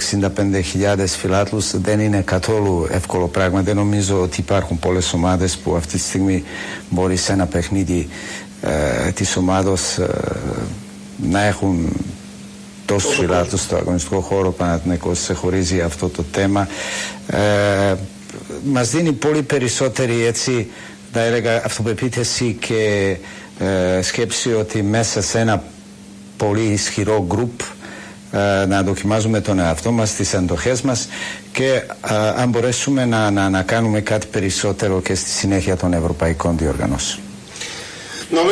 [0.95, 3.61] 65.000 φιλάθλους δεν είναι καθόλου εύκολο πράγμα.
[3.61, 6.43] Δεν νομίζω ότι υπάρχουν πολλές ομάδες που αυτή τη στιγμή
[6.89, 8.07] μπορεί σε ένα παιχνίδι
[8.61, 10.07] ε, της ομάδος ε,
[11.29, 11.93] να έχουν
[12.87, 14.47] τόσους φιλάθλους στο αγωνιστικό χώρο.
[14.47, 16.67] Ο Παναθηναϊκός σε χωρίζει αυτό το θέμα.
[17.27, 17.95] Ε,
[18.63, 20.67] μας δίνει πολύ περισσότερη έτσι
[21.11, 23.15] θα έλεγα αυτοπεποίθηση και
[23.59, 25.63] ε, σκέψη ότι μέσα σε ένα
[26.37, 27.59] πολύ ισχυρό γκρουπ
[28.31, 31.07] ε, να δοκιμάζουμε τον εαυτό μας, τις αντοχές μας
[31.51, 31.67] και
[32.09, 37.26] ε, αν μπορέσουμε να, να, να κάνουμε κάτι περισσότερο και στη συνέχεια των ευρωπαϊκών διοργανώσεων.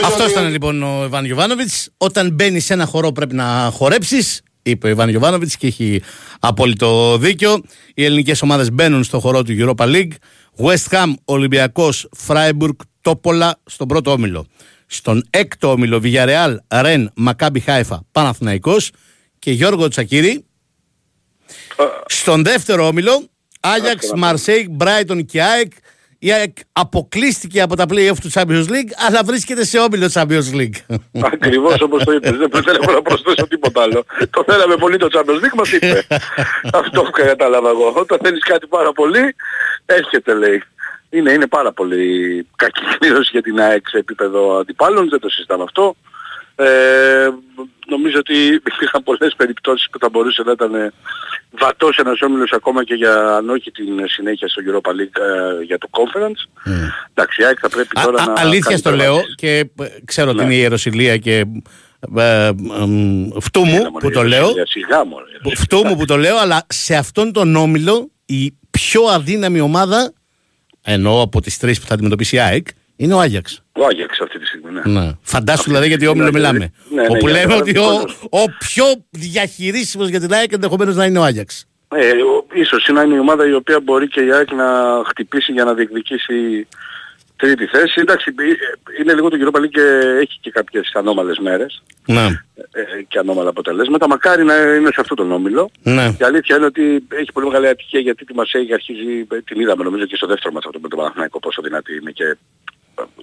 [0.05, 1.69] Αυτός ήταν λοιπόν ο Ιβάν Γιοβάνοβιτ.
[1.97, 6.01] Όταν μπαίνει σε ένα χώρο πρέπει να χορέψεις, είπε ο Ιβάν Γιοβάνοβιτ και έχει
[6.39, 7.61] απόλυτο δίκιο.
[7.93, 10.11] Οι ελληνικές ομάδες μπαίνουν στο χώρο του Europa League.
[10.57, 14.45] West Ham, Ολυμπιακός, Freiburg, Τόπολα στον πρώτο όμιλο.
[14.85, 18.91] Στον έκτο όμιλο Villarreal, Ρεν, Μακάμπι Χάιφα, Παναθηναϊκός
[19.39, 20.45] και Γιώργο Τσακύρη.
[22.05, 25.71] Στον δεύτερο όμιλο, Άγιαξ, Μαρσέικ, Μπράιτον και ΑΕΚ.
[26.25, 30.97] Η ΑΕΚ αποκλείστηκε από τα play-off του Champions League, αλλά βρίσκεται σε όμιλο Champions League.
[31.23, 32.37] Ακριβώς όπως το είπες.
[32.37, 34.05] Δεν θέλω να προσθέσω τίποτα άλλο.
[34.29, 36.07] Το θέλαμε πολύ το Champions League, μας είπε.
[36.81, 37.93] Αυτό που κατάλαβα εγώ.
[37.95, 39.35] Όταν θέλεις κάτι πάρα πολύ,
[39.85, 40.63] έρχεται λέει.
[41.09, 45.63] Είναι, είναι πάρα πολύ κακή κλήρωση για την ΑΕΚ σε επίπεδο αντιπάλων, δεν το συζητάμε
[45.63, 45.95] αυτό.
[46.55, 47.27] Ε,
[47.87, 50.91] νομίζω ότι υπήρχαν πολλές περιπτώσεις που θα μπορούσε να ήταν ε,
[51.59, 55.21] βατός ένας όμιλος ακόμα και για αν όχι την συνέχεια στο Europa League
[55.59, 56.69] ε, για το Conference.
[57.13, 59.35] Εντάξει, η ΑΕΚ θα πρέπει Α, τώρα α, να αλήθεια κάνει στο λέω προβάσεις.
[59.35, 60.43] και ε, ξέρω ότι Ναι.
[60.45, 61.45] είναι η Ιεροσιλία και
[62.17, 62.51] ε, ε,
[62.85, 64.45] μ, φτού μου Έλα, μωρέ, που το η λέω.
[64.47, 65.23] Ρωσία, Σιγά μωρέ.
[65.43, 70.13] που- Φτού μου που το λέω, αλλά σε αυτόν τον όμιλο η πιο αδύναμη ομάδα,
[70.81, 73.61] εννοώ από τις τρεις που θα αντιμετωπίσει η ΑΕΚ, είναι ο Άγιαξ.
[73.71, 74.81] Ο Άγιαξ αυτή τη στιγμή, ναι.
[74.99, 75.11] Ναι.
[75.21, 76.71] Φαντάσου Αυτή δηλαδή τη γιατί στιγμή, όμιλο ναι, μιλάμε.
[76.89, 78.27] ναι, ναι, όπου για λέμε να ότι ο, παραδείγματος.
[78.31, 81.65] ο πιο διαχειρίσιμος για την ΑΕΚ ενδεχομένως να είναι ο Άγιαξ.
[81.95, 84.65] Ε, ο- ίσως είναι η ομάδα η οποία μπορεί και η ΑΕΚ να
[85.07, 86.67] χτυπήσει για να διεκδικήσει
[87.35, 87.99] τρίτη θέση.
[88.01, 89.81] Εντάξει, ε, είναι λίγο το Europa League και
[90.21, 92.25] έχει και κάποιες ανώμαλες μέρες Ναι.
[92.71, 94.07] ε, και ανώμαλα αποτελέσματα.
[94.07, 95.69] Μακάρι να είναι σε αυτό τον όμιλο.
[95.83, 96.15] Ναι.
[96.19, 99.83] Η αλήθεια είναι ότι έχει πολύ μεγάλη ατυχία γιατί τη Μασέγη αρχίζει, ε, την είδαμε
[99.83, 102.37] νομίζω και στο δεύτερο μας αυτό με τον Παναθηναϊκό πόσο δυνατή είναι και ε,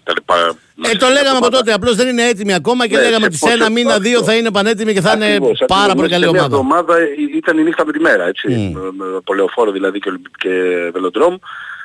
[0.05, 0.57] τα λοιπά.
[0.93, 1.73] Ε, το λέγαμε από τότε.
[1.73, 4.19] Απλώς δεν είναι έτοιμη ακόμα και Ναι, λέγαμε σε ότι σε πόσο- ένα μήνα, δύο
[4.19, 4.31] αυτό.
[4.31, 5.95] θα είναι πανέτοιμη και θα είναι Ακριβώς, πάρα ακριβώς.
[5.95, 6.57] πολύ Μέσα καλή σε μια ομάδα.
[6.57, 8.49] εβδομάδα ε, ήταν η νύχτα με τη μέρα, έτσι.
[8.49, 8.73] Μμ.
[8.73, 10.51] Με, με το λεωφόρο δηλαδή και, Ολυμπ- και
[10.93, 11.35] βελοντρόμ.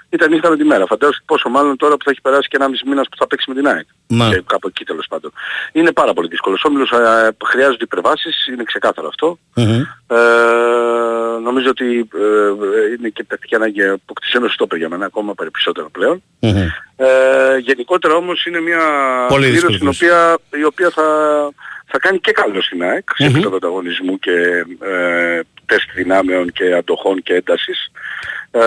[0.10, 0.86] Ήταν νύχτα με τη μέρα.
[0.86, 3.50] Φαντάζομαι πόσο μάλλον τώρα που θα έχει περάσει και ένα μισή μήνας που θα παίξει
[3.50, 3.86] με την ΑΕΚ.
[4.08, 4.30] Ναι.
[4.30, 5.32] Και κάπου εκεί τέλος πάντων.
[5.72, 6.64] Είναι πάρα πολύ δύσκολος.
[6.64, 9.38] Ο Όμιλος ε, χρειάζονται υπερβάσεις, είναι ξεκάθαρο αυτό.
[9.56, 9.82] Μμμ.
[10.08, 10.18] Ε,
[11.44, 16.24] νομίζω ότι ε, είναι και τακτική ανάγκη αποκτήσει ένα στόπερ για μένα ακόμα περισσότερο πλέον.
[16.40, 16.68] Μμμ.
[16.96, 18.80] Ε, γενικότερα όμως είναι μια
[19.28, 21.06] Πολύ κλήρωση δύσκολη την οποία, η οποία θα,
[21.92, 24.32] θα κάνει και καλό στην ΑΕΚ σε επίπεδο ανταγωνισμού και
[24.92, 27.92] ε, τεστ δυνάμεων και αντοχών και έντασης.
[28.52, 28.60] Ε,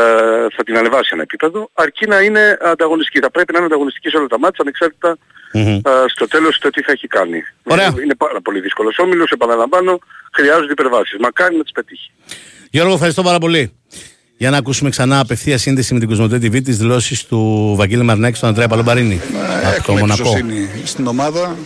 [0.57, 3.19] θα την ανεβάσει ένα επίπεδο αρκεί να είναι ανταγωνιστική.
[3.21, 5.19] Θα πρέπει να είναι ανταγωνιστική σε όλα τα μάτια ανεξάρτητα
[5.53, 5.75] Μμμ.
[5.77, 7.43] ε, στο τέλος το τι θα έχει κάνει.
[7.63, 7.87] Ωραία.
[7.87, 9.99] Είναι, είναι πάρα πολύ δύσκολος όμιλος, επαναλαμβάνω,
[10.33, 11.17] χρειάζονται υπερβάσεις.
[11.21, 12.11] Μακάρι να τις πετύχει.
[12.71, 13.75] Γιώργο, ευχαριστώ πάρα πολύ.
[14.37, 18.37] Για να ακούσουμε ξανά απευθεία σύνδεση με την Κοσμοτέ TV τις δηλώσεις του Βαγγέλη Μαρνάκη
[18.37, 19.21] στον Αντρέα Παλομπαρίνη.
[19.25, 20.21] από το Έχουμε Μονακό.
[20.37, 21.57] εμπιστοσύνη στην ομάδα.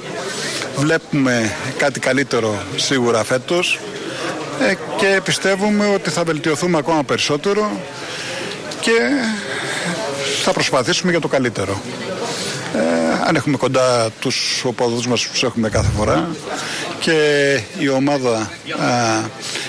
[0.77, 3.81] Βλέπουμε κάτι καλύτερο σίγουρα φέτος
[4.61, 7.81] ε, και πιστεύουμε ότι θα βελτιωθούμε ακόμα περισσότερο
[8.81, 8.93] και
[10.43, 11.81] θα προσπαθήσουμε για το καλύτερο.
[12.75, 16.29] Ε, αν έχουμε κοντά τους οπαδούς μας που τους έχουμε κάθε φορά
[17.01, 18.49] και η ομάδα α,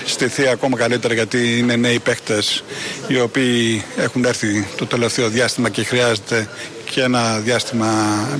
[0.04, 2.64] στηθεί ακόμα καλύτερα γιατί είναι νέοι παίχτες
[3.06, 6.48] οι οποίοι έχουν έρθει το τελευταίο διάστημα και χρειάζεται
[6.90, 7.86] και ένα διάστημα,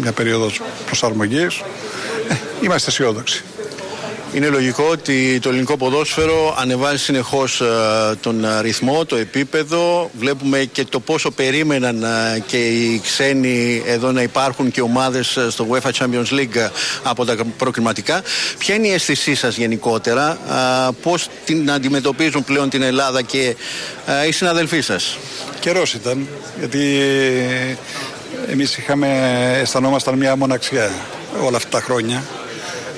[0.00, 1.60] μια περίοδος προσαρμογής.
[2.28, 3.44] Ε, είμαστε αισιόδοξοι.
[4.36, 7.66] Είναι λογικό ότι το ελληνικό ποδόσφαιρο ανεβάζει συνεχώς ε,
[8.20, 10.10] τον ε, ρυθμό, το επίπεδο.
[10.18, 15.50] Βλέπουμε και το πόσο περίμεναν ε, και οι ξένοι εδώ να υπάρχουν και ομάδες ε,
[15.50, 16.68] στο UEFA Champions League ε,
[17.02, 18.22] από τα προκριματικά.
[18.58, 20.38] Ποια είναι η αίσθησή σας γενικότερα,
[20.88, 23.56] ε, πώς την αντιμετωπίζουν πλέον την Ελλάδα και
[24.22, 25.18] ε, οι συναδελφοί σας;
[25.60, 26.28] Καιρός ήταν,
[26.58, 27.00] γιατί
[28.50, 29.08] εμείς είχαμε,
[29.60, 30.90] αισθανόμασταν μια μοναξιά
[31.44, 32.22] όλα αυτά τα χρόνια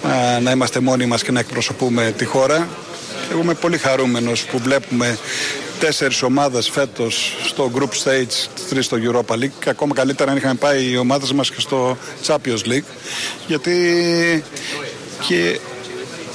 [0.02, 2.68] α, να είμαστε μόνοι μας και να εκπροσωπούμε τη χώρα.
[3.30, 5.18] Εγώ είμαι πολύ χαρούμενος που βλέπουμε
[5.80, 10.54] τέσσερις ομάδες φέτος στο group stage, τρεις στο Europa League και ακόμα καλύτερα αν είχαμε
[10.54, 11.96] πάει οι ομάδες μας και στο
[12.26, 12.88] Champions League
[13.46, 14.44] γιατί
[15.26, 15.58] και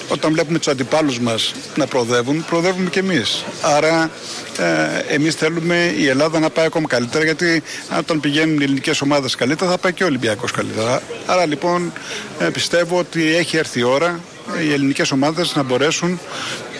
[0.07, 3.43] όταν βλέπουμε τους αντιπάλους μας να προοδεύουν, προοδεύουμε και εμείς.
[3.61, 4.11] Άρα
[4.57, 7.63] ε, εμείς θέλουμε η Ελλάδα να πάει ακόμα καλύτερα γιατί
[7.97, 11.01] όταν πηγαίνουν οι ελληνικές ομάδες καλύτερα θα πάει και ο Ολυμπιακός καλύτερα.
[11.25, 11.93] Άρα λοιπόν
[12.39, 14.19] ε, πιστεύω ότι έχει έρθει η ώρα
[14.57, 16.19] ε, οι ελληνικές ομάδες να μπορέσουν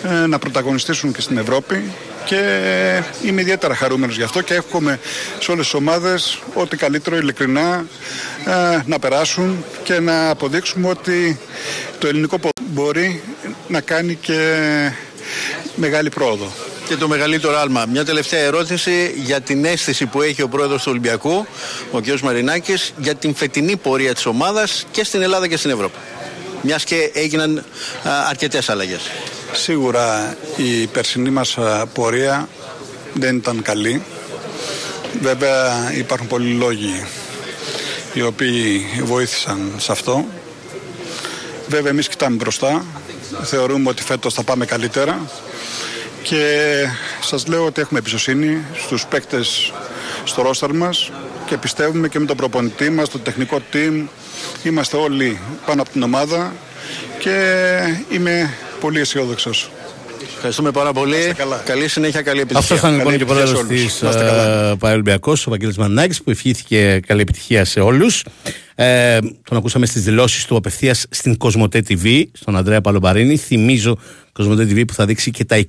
[0.04, 1.92] ε, να πρωταγωνιστήσουν και στην Ευρώπη
[2.26, 2.40] και
[3.24, 5.00] είμαι ιδιαίτερα χαρούμενος γι' αυτό και εύχομαι
[5.40, 7.86] σε όλες τις ομάδες ό,τι καλύτερο ειλικρινά
[8.46, 11.40] ε, να περάσουν και να αποδείξουμε ότι
[12.00, 13.22] το ελληνικό ποδόσφαιρο μπορεί
[13.68, 14.60] να κάνει και
[15.76, 16.52] μεγάλη πρόοδο.
[16.88, 17.86] Και το μεγαλύτερο άλμα.
[17.86, 21.46] Μια τελευταία ερώτηση για την αίσθηση που έχει ο πρόεδρος του Ολυμπιακού,
[21.92, 22.20] ο κ.
[22.20, 25.98] Μαρινάκης, για την φετινή πορεία της ομάδας και στην Ελλάδα και στην Ευρώπη.
[26.62, 27.64] Μιας και έγιναν α,
[28.30, 29.02] αρκετές αλλαγές.
[29.52, 32.50] Σίγουρα η περσινή μας α, πορεία
[33.14, 34.02] δεν ήταν καλή.
[35.22, 37.06] Βέβαια υπάρχουν πολλοί λόγοι
[38.14, 40.26] οι οποίοι βοήθησαν σε αυτό.
[41.68, 42.86] Βέβαια εμείς κοιτάμε μπροστά.
[43.44, 45.20] Θεωρούμε ότι φέτος θα πάμε καλύτερα.
[46.22, 46.46] Και
[47.22, 49.74] σας λέω ότι έχουμε εμπιστοσύνη στους παίκτες
[50.24, 51.12] στο ρόστερ μας
[51.46, 54.06] και πιστεύουμε και με τον προπονητή μας, το τεχνικό team.
[54.64, 56.54] Είμαστε όλοι πάνω από την ομάδα
[57.20, 57.60] και
[58.10, 59.72] είμαι πολύ αισιόδοξος.
[60.36, 61.36] Ευχαριστούμε πάρα πολύ.
[61.66, 62.76] Καλή συνέχεια, καλή επιτυχία.
[62.76, 64.16] Αυτός ήταν λοιπόν και ο Καλή πρόεδρος επιτυχία τη σε όλους.
[64.16, 64.78] Να είστε καλά.
[64.78, 68.24] Παελμπιακό, ο Βαγγέλης Μανάκης, που ευχήθηκε καλή επιτυχία σε όλους.
[68.76, 73.38] Ε, τον ακούσαμε στις δηλώσεις του απευθείας στην Κοσμοτέ TV, στον Ανδρέα Παλομπαρίνη.
[73.38, 73.98] Θυμίζω
[74.32, 75.66] Κοσμοτέ TV που θα δείξει και τα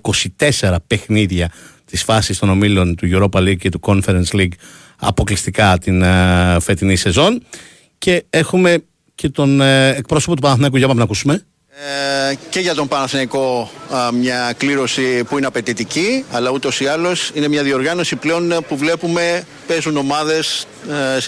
[0.61, 1.51] 24 παιχνίδια
[1.85, 4.53] της φάσης των ομίλων του Europa League και του Conference League
[4.99, 7.43] αποκλειστικά την ε, φετινή σεζόν.
[7.99, 8.85] Και έχουμε
[9.15, 10.77] και τον ε, εκπρόσωπο του Παναθηναϊκού.
[10.77, 11.45] Για πάμε να ακούσουμε.
[11.77, 17.31] Ε, και για τον Παναθηναϊκό α, μια κλήρωση που είναι απαιτητική αλλά ούτως ή άλλως
[17.35, 20.67] είναι μια διοργάνωση πλέον ε, που βλέπουμε παίζουν ομάδες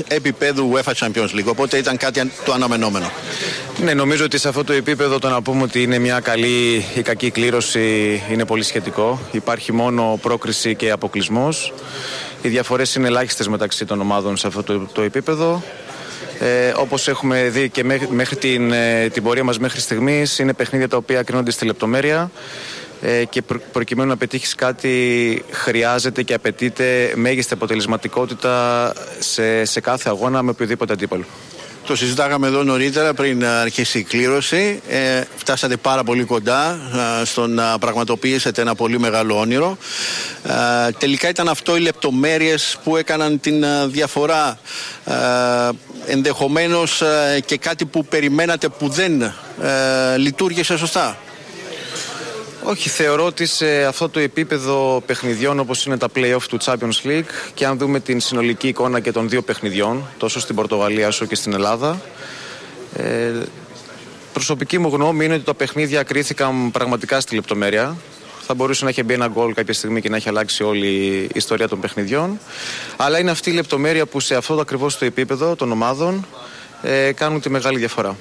[0.09, 3.11] ε, επίπεδου UEFA Champions League οπότε ήταν κάτι αν- το αναμενόμενο
[3.83, 7.03] Ναι, νομίζω ότι σε αυτό το επίπεδο το να πούμε ότι είναι μια καλή ή
[7.03, 9.21] κακή κλήρωση είναι πολύ σχετικό.
[9.33, 11.73] Υπάρχει μόνο πρόκριση και αποκλεισμός.
[12.43, 15.63] Οι διαφορές είναι ελάχιστες μεταξύ των ομάδων σε αυτό το, το επίπεδο.
[16.41, 20.53] Ε, όπως έχουμε δει και μέχρι, μέχρι την, ε, την πορεία μας μέχρι στιγμής είναι
[20.53, 22.31] παιχνίδια τα οποία κρίνονται στη λεπτομέρεια
[23.03, 30.09] ε, και προ- προκειμένου να πετύχεις κάτι χρειάζεται και απαιτείται μέγιστη αποτελεσματικότητα σε, σε κάθε
[30.09, 31.25] αγώνα με οποιοδήποτε αντίπαλο.
[31.87, 34.81] Το συζητάγαμε εδώ νωρίτερα πριν α, αρχίσει η κλήρωση.
[34.89, 39.79] Ε, φτάσατε πάρα πολύ κοντά α, στο να πραγματοποιήσετε ένα πολύ μεγάλο όνειρο.
[40.49, 44.59] Α, τελικά ήταν αυτό οι λεπτομέρειες που έκαναν την α, διαφορά.
[46.03, 49.33] Α, ενδεχομένως α, και κάτι που περιμένατε που δεν α,
[50.17, 51.19] λειτουργήσε σωστά;
[52.63, 57.51] Όχι, θεωρώ ότι σε αυτό το επίπεδο παιχνιδιών όπως είναι τα play-off του Champions League
[57.55, 61.35] και αν δούμε την συνολική εικόνα και των δύο παιχνιδιών, τόσο στην Πορτογαλία όσο και
[61.35, 62.01] στην Ελλάδα,
[62.97, 63.33] ε,
[64.33, 67.97] προσωπική μου γνώμη είναι ότι τα παιχνίδια κρίθηκαν πραγματικά στη λεπτομέρεια.
[68.47, 71.31] Θα μπορούσε να έχει μπει ένα γκολ κάποια στιγμή και να έχει αλλάξει όλη η
[71.35, 72.39] ιστορία των παιχνιδιών.
[72.97, 76.27] Αλλά είναι αυτή η λεπτομέρεια που σε αυτό το ακριβώς το επίπεδο των ομάδων
[76.83, 78.17] ε, κάνουν τη μεγάλη διαφορά.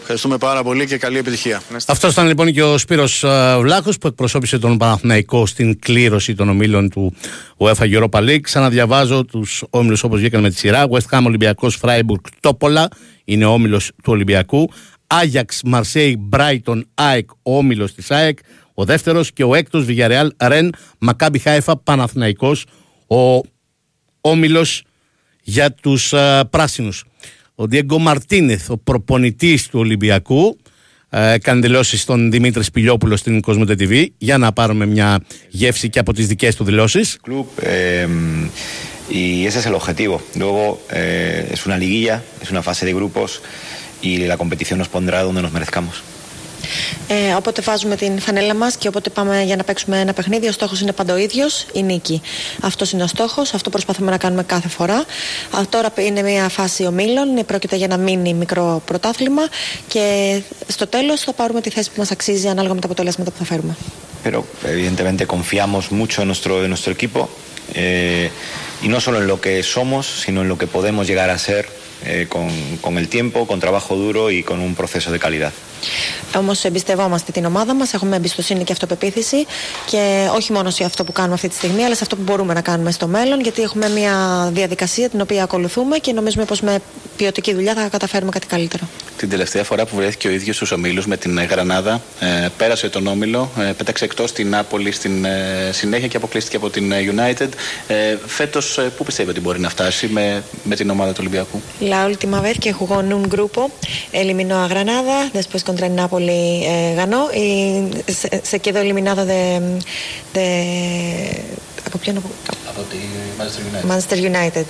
[0.00, 1.62] Ευχαριστούμε πάρα πολύ και καλή επιτυχία.
[1.86, 6.48] Αυτός ήταν λοιπόν και ο Σπύρος ε, Βλάχος που εκπροσώπησε τον Παναθηναϊκό στην κλήρωση των
[6.48, 7.14] ομίλων του
[7.56, 8.40] UEFA Europa League.
[8.40, 10.86] Ξαναδιαβάζω τους όμιλους όπως βγήκαν με τη σειρά.
[10.90, 12.88] West Ham Ολυμπιακός Φράιμπουργκ Τόπολα
[13.24, 14.70] είναι ο όμιλος του Ολυμπιακού.
[15.06, 18.38] Άγιαξ Μαρσέη Μπράιτον ΑΕΚ ο όμιλος της ΑΕΚ.
[18.74, 22.66] Ο δεύτερος και ο έκτος Βιγιαρεάλ Ρεν Μακάμπι Χάιφα Παναθηναϊκός
[23.06, 23.40] ο
[24.20, 24.84] όμιλος
[25.42, 26.14] για τους
[26.50, 27.04] πράσινους.
[27.54, 30.56] Ο Διέγκο Μαρτίνεθ, ο προπονητής του Ολυμπιακού,
[31.16, 35.98] ε, έκανε δηλώσεις στον Δημήτρης Σπηλιόπουλο στην Κοσμοτέ TV για να πάρουμε μια γεύση και
[35.98, 37.18] από τις δικές του δηλώσεις.
[37.26, 38.06] club eh,
[39.10, 40.16] y ese es el objetivo.
[40.40, 43.40] Luego eh, es una liguilla, es una fase de grupos
[44.00, 45.94] y la competición nos pondrá donde nos merezcamos.
[47.08, 50.52] Ε, όποτε βάζουμε την φανέλα μας και όποτε πάμε για να παίξουμε ένα παιχνίδι, ο
[50.52, 52.22] στόχος είναι πάντα ο ίδιος, η νίκη.
[52.60, 54.96] Αυτός είναι ο στόχος, αυτό προσπαθούμε να κάνουμε κάθε φορά.
[55.50, 59.42] Α, τώρα είναι μια φάση ομίλων, πρόκειται για ένα μίνι μικρό πρωτάθλημα
[59.88, 63.36] και στο τέλος θα πάρουμε τη θέση που μας αξίζει ανάλογα με τα αποτελέσματα που
[63.38, 63.76] θα φέρουμε.
[64.24, 64.42] Pero
[64.74, 67.28] evidentemente confiamos mucho en nuestro, en nuestro equipo
[67.74, 68.30] eh,
[68.84, 71.62] y no solo en lo que somos, sino en lo que podemos llegar a ser
[72.04, 72.48] eh, con,
[72.80, 75.52] con el tiempo, con trabajo duro y con un proceso de calidad.
[76.36, 79.46] Όμως εμπιστευόμαστε την ομάδα μας, έχουμε εμπιστοσύνη και αυτοπεποίθηση
[79.86, 82.54] και όχι μόνο σε αυτό που κάνουμε αυτή τη στιγμή, αλλά σε αυτό που μπορούμε
[82.54, 86.78] να κάνουμε στο μέλλον, γιατί έχουμε μια διαδικασία την οποία ακολουθούμε και νομίζουμε πως με
[87.16, 88.88] ποιοτική δουλειά θα καταφέρουμε κάτι καλύτερο.
[89.16, 92.88] Την τελευταία φορά που βρέθηκε ο ίδιος στους ομίλους με την ε, Γρανάδα, ε, πέρασε
[92.88, 97.14] τον όμιλο, ε, πέταξε εκτός την Νάπολη στην ε, συνέχεια και αποκλείστηκε από την ε,
[97.14, 97.48] United.
[97.86, 101.62] Ε, Φέτος, πού πιστεύει ότι μπορεί να φτάσει με, με την ομάδα του Ολυμπιακού;
[101.94, 103.70] la última vez que jugó en un grupo,
[104.12, 109.80] eliminó a Granada, después contra el Napoli eh, ganó y se, quedó eliminado de...
[110.32, 111.40] de
[113.38, 113.84] Manchester United.
[113.84, 114.66] Manchester United.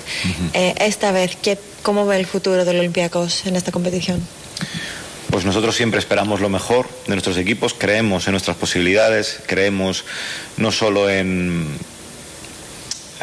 [0.53, 4.21] Eh, esta vez, ¿qué, ¿cómo ve el futuro del Olympiacos en esta competición?
[5.31, 10.05] pues nosotros siempre esperamos lo mejor de nuestros equipos, creemos en nuestras posibilidades, creemos
[10.59, 11.67] no solo en,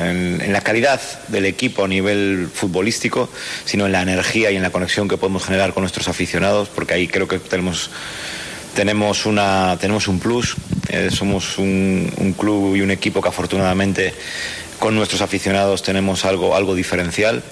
[0.10, 1.00] en, la calidad
[1.30, 3.30] del equipo a nivel futbolístico,
[3.66, 6.94] sino en la energía y en la conexión que podemos generar con nuestros aficionados, porque
[6.94, 7.90] ahí creo que tenemos
[8.76, 10.56] tenemos una tenemos un plus.
[10.90, 14.14] Eh, somos un, club y un equipo que afortunadamente
[14.80, 17.44] con nuestros aficionados tenemos algo algo diferencial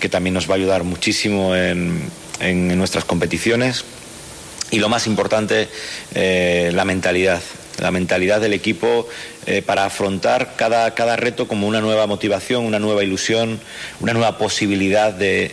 [0.00, 2.02] que también nos va a ayudar muchísimo en,
[2.40, 3.84] en- en nuestras competiciones.
[4.70, 5.68] Y lo más importante
[6.14, 7.40] eh, la mentalidad
[7.78, 9.08] la mentalidad del equipo
[9.46, 13.60] eh, para afrontar cada, cada reto como una nueva motivación, una nueva ilusión,
[14.00, 15.52] una nueva posibilidad de,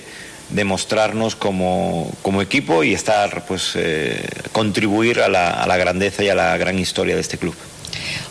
[0.49, 6.23] de mostrarnos como, como equipo y estar, pues, eh, contribuir a la, a la grandeza
[6.23, 7.55] y a la gran historia de este club.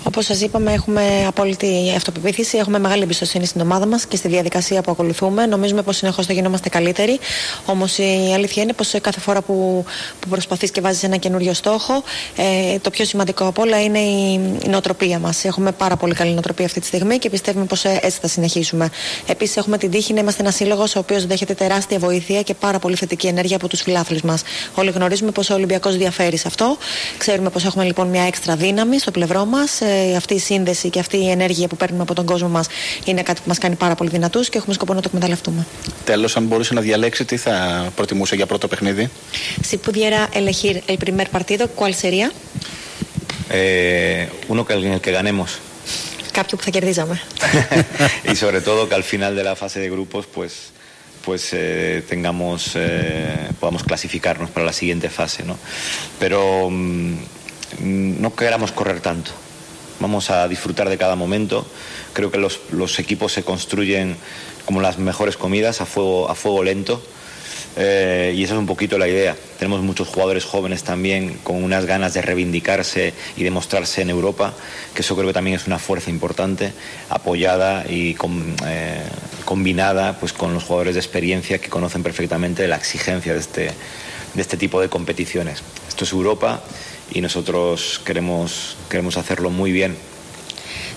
[0.05, 4.83] Όπως σας είπαμε, έχουμε απόλυτη αυτοπεποίθηση, έχουμε μεγάλη εμπιστοσύνη στην ομάδα μας και στη διαδικασία
[4.83, 5.47] που ακολουθούμε.
[5.47, 7.19] Νομίζουμε πως συνεχώς θα γινόμαστε καλύτεροι.
[7.67, 9.85] Όμως η αλήθεια είναι πως κάθε φορά που,
[10.21, 12.03] που προσπαθείς και βάζεις ένα καινούριο στόχο,
[12.37, 14.33] ε, το πιο σημαντικό από όλα είναι η,
[14.65, 15.45] η νοοτροπία μας.
[15.45, 18.91] Έχουμε πάρα πολύ καλή νοοτροπία αυτή τη στιγμή και πιστεύουμε πως έτσι θα συνεχίσουμε.
[19.27, 22.79] Επίσης, έχουμε την τύχη να είμαστε ένας σύλλογος ο οποίος δέχεται τεράστια βοήθεια και πάρα
[22.79, 24.43] πολύ θετική ενέργεια από τους φιλάθλους μας.
[24.75, 26.77] Όλοι γνωρίζουμε πως ο Ολυμπιακός διαφέρει σε αυτό.
[27.19, 30.99] Ξέρουμε πως έχουμε λοιπόν μια έξτρα δύναμη στο πλευρό μας, Ε, αυτή η σύνδεση και
[30.99, 32.67] αυτή η ενέργεια που παίρνουμε από τον κόσμο μας
[33.05, 35.67] είναι κάτι που μας κάνει πάρα πολύ δυνατούς και έχουμε σκοπό να το εκμεταλλευτούμε.
[36.05, 39.11] Τέλος, αν μπορούσε να διαλέξει, τι θα προτιμούσε για πρώτο παιχνίδι;
[39.71, 42.27] Si pudiera elegir el primer partido, ¿cuál sería?
[43.51, 45.59] Eh, uno que, en el que ganemos.
[46.33, 47.21] Κάποιο που θα κερδίζαμε.
[48.33, 50.53] y sobre todo que al final de la fase de grupos pues
[51.25, 55.57] pues eh, tengamos eh, podamos clasificarnos para la siguiente fase no;
[56.19, 56.41] Pero
[56.71, 57.15] mm,
[57.79, 59.31] no queramos correr tanto
[60.01, 61.67] vamos a disfrutar de cada momento
[62.13, 64.17] creo que los, los equipos se construyen
[64.65, 67.03] como las mejores comidas a fuego a fuego lento
[67.77, 69.37] eh, y esa es un poquito la idea.
[69.59, 74.53] Tenemos muchos jugadores jóvenes también con unas ganas de reivindicarse y de mostrarse en Europa,
[74.95, 76.73] que eso creo que también es una fuerza importante,
[77.09, 78.17] apoyada y
[78.67, 79.03] eh,
[79.45, 83.71] combinada pues, con los jugadores de experiencia que conocen perfectamente la exigencia de este,
[84.35, 85.63] de este tipo de competiciones.
[85.89, 86.63] Esto es Europa
[87.13, 89.97] y nosotros queremos, queremos hacerlo muy bien.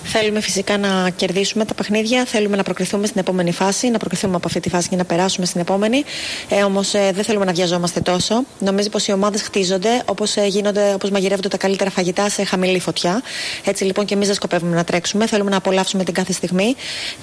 [0.06, 4.46] Θέλουμε φυσικά να κερδίσουμε τα παιχνίδια, θέλουμε να προκριθούμε στην επόμενη φάση, να προκριθούμε από
[4.46, 6.04] αυτή τη φάση και να περάσουμε στην επόμενη.
[6.48, 8.44] Ε, Όμως ε, δεν θέλουμε να βιαζόμαστε τόσο.
[8.58, 10.34] Νομίζω πως οι ομάδες χτίζονται όπως
[10.94, 13.22] όπως μαγειρεύονται τα καλύτερα φαγητά σε χαμηλή φωτιά.
[13.64, 15.26] Έτσι λοιπόν και εμείς δεν σκοπεύουμε να τρέξουμε.
[15.26, 16.74] Θέλουμε να απολαύσουμε την κάθε στιγμή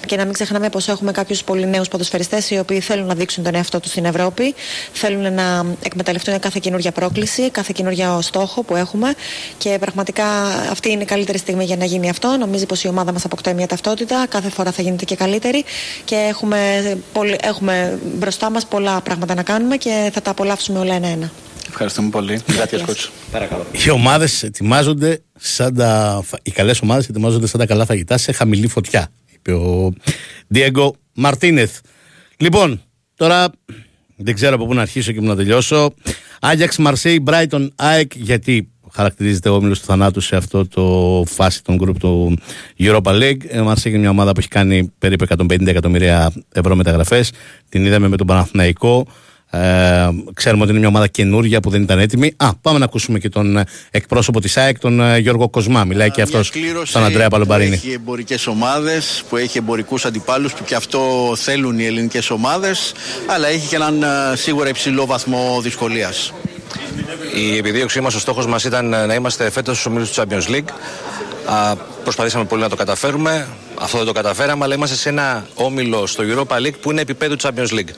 [0.06, 3.44] και να μην ξεχνάμε πως έχουμε κάποιους πολύ νέους ποδοσφαιριστές οι οποίοι θέλουν να δείξουν
[3.44, 4.54] τον εαυτό τους στην Ευρώπη.
[4.92, 9.14] Θέλουν να εκμεταλλευτούν κάθε καινούργια πρόκληση, κάθε καινούργια στόχο που έχουμε.
[9.58, 10.24] Και πραγματικά
[10.70, 12.36] αυτή είναι η καλύτερη στιγμή για να γίνει αυτό.
[12.38, 14.26] Νομίζω πως η ομάδα μας αποκτάει μια ταυτότητα.
[14.28, 15.64] Κάθε φορά θα γίνεται και καλύτερη.
[16.04, 16.58] Και έχουμε,
[17.12, 21.30] πολύ, έχουμε μπροστά μας πολλά πράγματα να κάνουμε και θα τα απολαύσουμε όλα ένα-ένα.
[21.68, 22.40] Ευχαριστούμε πολύ.
[22.48, 23.08] Gracias, coach.
[23.30, 23.66] Παρακαλώ.
[23.86, 26.20] Οι ομάδες ετοιμάζονται σαν τα.
[26.24, 29.08] φα- Οι καλές ομάδες ετοιμάζονται σαν τα καλά φαγητά σε χαμηλή φωτιά.
[29.34, 29.92] Είπε ο
[30.46, 31.78] Διέγκο Μαρτίνεθ.
[32.36, 32.82] Λοιπόν,
[33.16, 33.48] τώρα
[34.16, 35.94] δεν ξέρω από πού να αρχίσω και πού να τελειώσω.
[36.40, 41.76] Άγιαξ Μαρσέη Μπράιτον ΑΕΚ, γιατί χαρακτηρίζεται ο όμιλος του θανάτου σε αυτό το φάση των
[41.76, 42.38] γκρουπ του
[42.78, 43.44] Europa League.
[43.48, 47.32] Ε, Μαρσέη είναι μια ομάδα που έχει κάνει περίπου 150 εκατομμύρια ευρώ μεταγραφές.
[47.68, 49.06] Την είδαμε με τον Παναθηναϊκό.
[49.54, 52.34] Ε, ξέρουμε ότι είναι μια ομάδα καινούρια που δεν ήταν έτοιμη.
[52.36, 55.84] Α, πάμε να ακούσουμε και τον ε, εκπρόσωπο της ΑΕΚ, τον ε, Γιώργο Κοσμά.
[55.84, 57.74] Μιλάει και αυτός στον Αντρέα Που Παλομπαρίνη.
[57.74, 62.92] έχει εμπορικές ομάδες, που έχει εμπορικούς αντιπάλους που και αυτό θέλουν οι ελληνικές ομάδες,
[63.26, 66.32] αλλά έχει και έναν ε, σίγουρα υψηλό βαθμό δυσκολίας.
[67.34, 70.50] Η επιδίωξή μας, ο στόχος μας ήταν ε, να είμαστε φέτος στους ομίλους του Champions
[70.50, 70.68] League.
[71.46, 73.46] Α, προσπαθήσαμε πολύ να το καταφέρουμε.
[73.80, 77.36] Αυτό δεν το καταφέραμε, αλλά είμαστε σε ένα όμιλο στο Europa League που είναι επίπεδου
[77.42, 77.90] Champions League.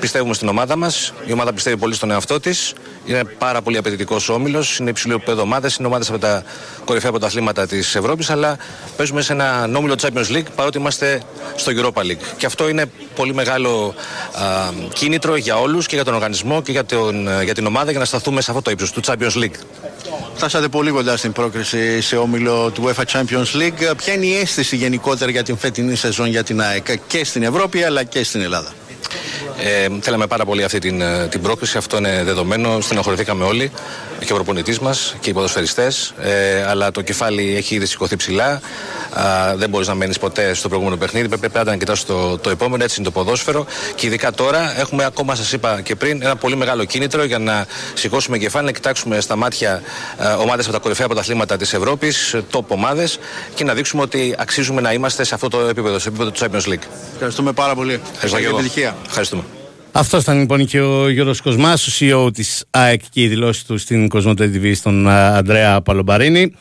[0.00, 1.12] Πιστεύουμε στην ομάδα μας.
[1.26, 2.74] Η ομάδα πιστεύει πολύ στον εαυτό της.
[3.06, 4.78] Είναι πάρα πολύ απαιτητικός όμιλος.
[4.78, 5.70] Είναι υψηλό επίπεδο ομάδε.
[5.78, 6.42] Είναι ομάδες από τα
[6.84, 8.30] κορυφαία πρωταθλήματα της Ευρώπης.
[8.30, 8.56] Αλλά
[8.96, 11.22] παίζουμε σε ένα όμιλο Champions League παρότι είμαστε
[11.56, 12.34] στο Europa League.
[12.36, 12.84] Και αυτό είναι
[13.14, 13.94] πολύ μεγάλο
[14.32, 14.42] α,
[14.92, 18.06] κίνητρο για όλους και για τον οργανισμό και για, τον, για την ομάδα για να
[18.06, 19.56] σταθούμε σε αυτό το ύψος του Champions League.
[20.34, 23.96] Φτάσατε πολύ κοντά στην πρόκριση σε όμιλο του UEFA Champions League.
[23.96, 27.82] Ποια είναι η αίσθηση γενικότερα για την φετινή σεζόν για την ΑΕΚ και στην Ευρώπη
[27.84, 28.72] αλλά και στην Ελλάδα;
[29.58, 32.80] Ε, θέλαμε πάρα πολύ αυτή την, ε, την πρόκληση, αυτό είναι δεδομένο.
[32.80, 33.70] Στενοχωρηθήκαμε όλοι
[34.24, 36.14] και ο προπονητής μας και οι ποδοσφαιριστές.
[36.20, 38.60] Ε, αλλά το κεφάλι έχει ήδη σηκωθεί ψηλά.
[39.12, 41.28] Α, δεν μπορείς να μένεις ποτέ στο προηγούμενο παιχνίδι.
[41.28, 42.84] Πρέπει πάντα να κοιτάς το, το επόμενο.
[42.84, 43.66] Έτσι είναι το ποδόσφαιρο.
[43.94, 47.66] Και ειδικά τώρα έχουμε ακόμα, σας είπα και πριν, ένα πολύ μεγάλο κίνητρο για να
[47.94, 49.82] σηκώσουμε κεφάλι, να κοιτάξουμε στα μάτια
[50.40, 53.18] ομάδες από τα κορυφαία πρωταθλήματα της Ευρώπης, top ομάδες
[53.54, 56.68] και να δείξουμε ότι αξίζουμε να είμαστε σε αυτό το επίπεδο, σε επίπεδο του Champions
[56.72, 56.86] League.
[57.12, 58.00] Ευχαριστούμε πάρα πολύ.
[58.12, 58.58] Ευχαριστώ Καλή και εγώ.
[58.58, 58.95] επιτυχία.
[59.06, 59.42] Ευχαριστούμε.
[59.98, 63.78] Αυτός ήταν λοιπόν και ο Γιώργος Κοσμάς, ο CEO της ΑΕΚ και η δηλώση του
[63.78, 66.54] στην Κοσμοτέ TV στον α, Αντρέα Παλομπαρίνη.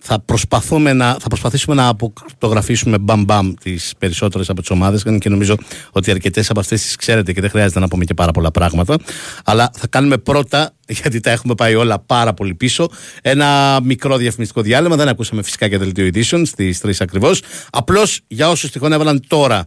[0.00, 5.28] Θα, προσπαθούμε να, θα προσπαθήσουμε να αποκρυπτογραφήσουμε μπαμ μπαμ τις περισσότερες από τις ομάδες και
[5.28, 5.56] νομίζω
[5.90, 8.96] ότι αρκετές από αυτές τις ξέρετε και δεν χρειάζεται να πούμε και πάρα πολλά πράγματα.
[9.44, 10.70] Αλλά θα κάνουμε πρώτα,
[11.00, 12.88] γιατί τα έχουμε πάει όλα πάρα πολύ πίσω,
[13.22, 14.96] ένα μικρό διαφημιστικό διάλειμμα.
[14.96, 17.42] Δεν ακούσαμε φυσικά και δελτίο edition στις 3 ακριβώς.
[17.70, 19.66] Απλώς για όσους τυχόν έβαλαν τώρα,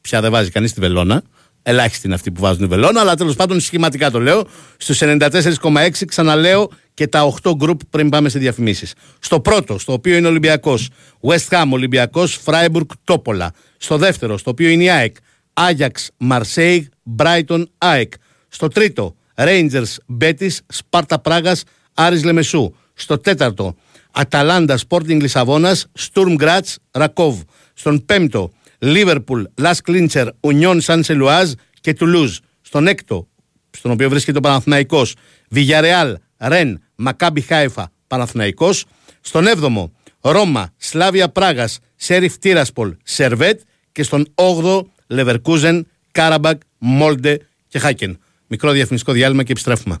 [0.00, 1.22] πια δεν βάζει κανείς τη βελόνα.
[1.62, 4.46] Ελάχιστοι είναι αυτοί που βάζουν βελόνα, αλλά τέλος πάντων σχηματικά το λέω.
[4.76, 8.94] Στους 94,6 ξαναλέω και τα 8 γκρουπ πριν πάμε σε διαφημίσεις.
[9.18, 10.88] Στο πρώτο, στο οποίο είναι Ολυμπιακός,
[11.20, 13.52] West Ham Ολυμπιακός, Freiburg Τόπολα.
[13.76, 15.16] Στο δεύτερο, στο οποίο είναι η ΑΕΚ,
[15.52, 16.82] Άγιαξ Marseille,
[17.16, 18.12] Brighton ΑΕΚ.
[18.48, 21.56] Στο τρίτο, Rangers Betis, Σπάρτα Πράγα,
[21.94, 22.74] Άρης Λεμεσού.
[22.94, 23.74] Στο τέταρτο,
[24.10, 27.40] Αταλάντα Sporting Λισαβόνα, Sturm Graz, Ρακόβ.
[27.74, 32.36] Στον πέμπτο, Λίβερπουλ, Λασκ Λιντς, Ουνιόν Σεν Ζιλουάζ και Τουλούζ.
[32.60, 33.28] Στον έκτο,
[33.70, 35.14] στον οποίο βρίσκεται ο Παναθηναϊκός,
[35.48, 38.84] Βιγιαρεάλ, Ρεν, Μακάμπι Χάιφα, Παναθηναϊκός.
[39.20, 43.60] Στον έβδομο, Ρώμα, Σλάβια Πράγας, Σέριφ Τιράσπολ, Σερβέτ
[43.92, 48.18] και στον όγδοο, Λεβερκούζεν, Καραμπάγκ, Μόλντε και Χάκεν.
[48.46, 49.98] Μικρό διαφημιστικό διάλειμμα και επιστρέφουμε.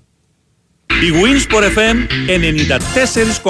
[0.86, 3.40] Η Winsport FM 94,6